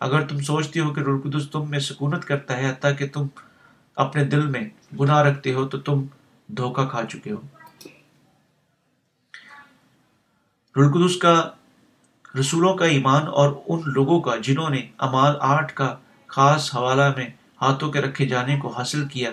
[0.00, 3.26] اگر تم سوچتے ہو کہ رلقدس تم میں سکونت کرتا ہے، حتیٰ کہ تم
[3.96, 4.68] اپنے دل میں
[5.00, 6.04] گناہ رکھتے ہو، تو تم
[6.48, 7.40] دھوکہ کھا چکے ہو۔
[10.76, 11.50] رلقدس کا،
[12.40, 15.96] رسولوں کا ایمان اور ان لوگوں کا جنہوں نے امال آٹھ کا
[16.26, 17.28] خاص حوالہ میں
[17.62, 19.30] ہاتھوں کے رکھے جانے کو حاصل کیا،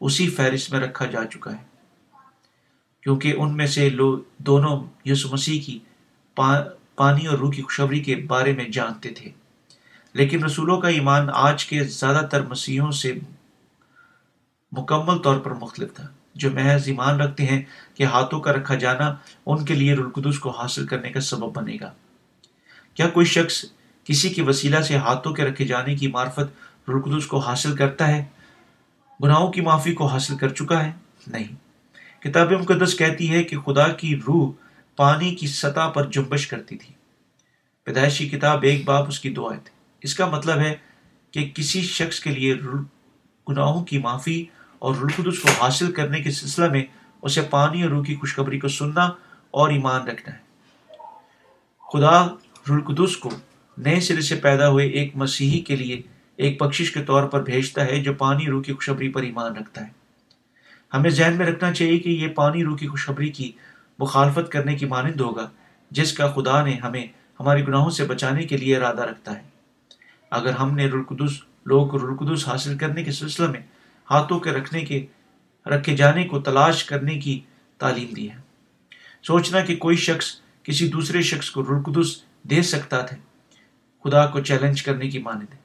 [0.00, 1.70] اسی فہرست میں رکھا جا چکا ہے۔
[3.02, 5.78] کیونکہ ان میں سے لوگ دونوں یسو مسیح کی
[6.94, 9.30] پانی اور روح کی خوشبری کے بارے میں جانتے تھے۔
[10.12, 13.12] لیکن رسولوں کا ایمان آج کے زیادہ تر مسیحوں سے
[14.72, 17.62] مکمل طور پر مختلف تھا۔ جو محض ایمان رکھتے ہیں
[17.94, 19.14] کہ ہاتھوں کا رکھا جانا
[19.46, 21.92] ان کے لیے رلقدس کو حاصل کرنے کا سبب بنے گا۔
[22.94, 23.64] کیا کوئی شخص
[24.04, 28.24] کسی کے وسیلہ سے ہاتھوں کے رکھے جانے کی معرفت رلقدس کو حاصل کرتا ہے؟
[29.24, 30.92] گناہوں کی معافی کو حاصل کر چکا ہے؟
[31.26, 31.56] نہیں۔
[32.22, 34.52] کتاب مقدس کہتی ہے کہ خدا کی روح
[34.96, 36.94] پانی کی سطح پر جنبش کرتی تھی۔
[37.84, 39.70] پیدائشی کتاب ایک باپ اس کی دعائیں تھی
[40.00, 40.76] اس کا مطلب ہے
[41.30, 42.54] کہ کسی شخص کے لیے
[43.48, 44.44] گناہوں کی معافی
[44.80, 46.84] اور رلقدس کو حاصل کرنے کے سلسلہ میں
[47.22, 49.10] اسے پانی اور روح کی خوشخبری کو سننا
[49.50, 50.38] اور ایمان رکھنا ہے۔
[51.92, 52.26] خدا
[52.70, 53.30] رلقدس کو
[53.78, 56.02] نئے سرے سے پیدا ہوئے ایک مسیحی کے لیے
[56.36, 59.80] ایک بخشش کے طور پر بھیجتا ہے جو پانی روح کی خوشخبری پر ایمان رکھتا
[59.80, 59.88] ہے۔
[60.94, 63.52] ہمیں ذہن میں رکھنا چاہیے کہ یہ پانی روح کی خوشخبری کی
[63.98, 65.50] مخالفت کرنے کی مانند ہوگا،
[65.90, 67.06] جس کا خدا نے ہمیں
[67.40, 69.42] ہمارے گناہوں سے بچانے کے لیے ارادہ رکھتا ہے۔
[70.30, 73.60] اگر ہم نے رلقدس لوگوں کو رلقدس حاصل کرنے کے سلسلہ میں
[74.10, 75.06] ہاتھوں کے رکھنے کے
[75.66, 77.40] رکھے جانے کو تلاش کرنے کی
[77.78, 78.36] تعلیم دی ہے۔
[79.22, 83.16] سوچنا کہ کوئی شخص کسی دوسرے شخص کو رلقدس دے سکتا تھا
[84.04, 85.58] خدا کو چیلنج کرنے کی مانند ہے۔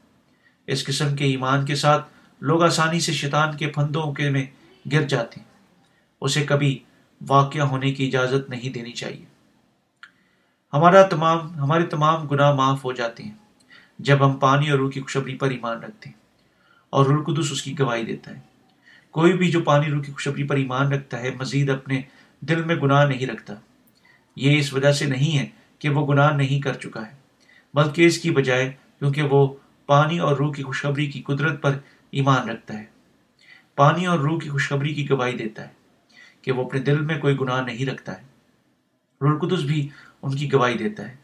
[0.68, 2.08] اس قسم کے ایمان کے ساتھ
[2.42, 4.46] لوگ آسانی سے شیطان کے پھندوں کے میں
[4.92, 5.48] گر جاتے ہیں۔
[6.22, 6.80] اسے کبھی
[7.28, 9.26] واقع ہونے کی اجازت نہیں دینی چاہیے۔
[10.74, 13.34] ہمارا تمام ہمارے تمام گناہ معاف ہو جاتے ہیں۔
[14.00, 16.25] جب ہم پانی اور روح کی خوشبری پر ایمان رکھتے ہیں
[16.96, 18.40] اور رلقدس اس کی گواہی دیتا ہے۔
[19.12, 22.02] کوئی بھی جو پانی روح کی خوشبری پر ایمان رکھتا ہے، مزید اپنے
[22.42, 23.54] دل میں گناہ نہیں رکھتا۔
[24.36, 27.12] یہ اس وجہ سے نہیں ہے کہ وہ گناہ نہیں کر چکا ہے،
[27.74, 31.78] بلکہ اس کی بجائے کیونکہ وہ پانی اور روح کی خوشخبری کی قدرت پر
[32.12, 32.86] ایمان رکھتا ہے۔
[33.76, 35.74] پانی اور روح کی خوشخبری کی گواہی دیتا ہے
[36.42, 38.24] کہ وہ اپنے دل میں کوئی گناہ نہیں رکھتا ہے۔
[39.22, 39.90] رلقدس بھی
[40.22, 41.16] ان کی گواہی دیتا ہے۔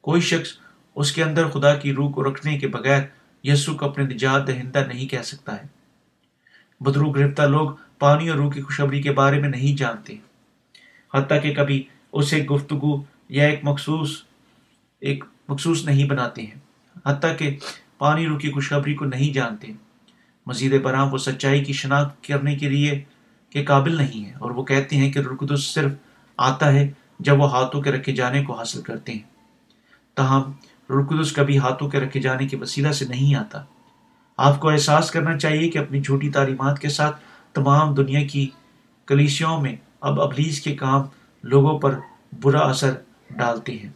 [0.00, 0.50] کوئی شخص
[0.94, 3.02] اس کے اندر خدا کی روح کو رکھنے کے بغیر
[3.44, 5.66] یسو کو اپنے نجات دہندہ نہیں کہہ سکتا ہے۔
[6.80, 10.16] بدرو گرفتہ لوگ پانی اور روح کی خوشبری کے بارے میں نہیں جانتے۔
[11.14, 11.82] حتیٰ کہ کبھی
[12.12, 14.22] اسے گفتگو یا ایک مخصوص
[15.00, 16.58] ایک مخصوص نہیں بناتے ہیں۔
[17.06, 17.56] حتیٰ کہ
[17.98, 19.72] پانی، روح کی خوشخبری کو نہیں جانتے۔
[20.46, 23.04] مزید برآں وہ سچائی کی شناخت کرنے کے لیے
[23.50, 25.92] کے قابل نہیں ہے اور وہ کہتے ہیں کہ رلقدس صرف
[26.36, 29.30] آتا ہے جب وہ ہاتھوں کے رکھے جانے کو حاصل کرتے ہیں۔
[30.14, 30.52] تاہم
[30.90, 33.62] رلقدس کبھی ہاتھوں کے رکھے جانے کے وسیلہ سے نہیں آتا۔
[34.36, 37.16] آپ کو احساس کرنا چاہیے کہ اپنی جھوٹی تعلیمات کے ساتھ
[37.52, 38.50] تمام دنیا کی
[39.06, 41.02] کلیسیوں میں اب ابلیس کے کام
[41.42, 41.98] لوگوں پر
[42.42, 42.92] برا اثر
[43.30, 43.88] ڈالتے ہیں۔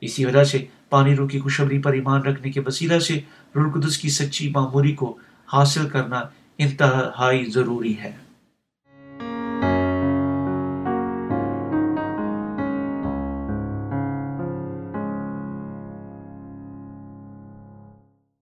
[0.00, 3.20] اسی وجہ سے پانی روح کی خوشبری پر ایمان رکھنے کے وسیلہ سے
[3.56, 5.18] رول قدس کی سچی معموری کو
[5.52, 6.20] حاصل کرنا
[6.58, 8.29] انتہائی ضروری ہے۔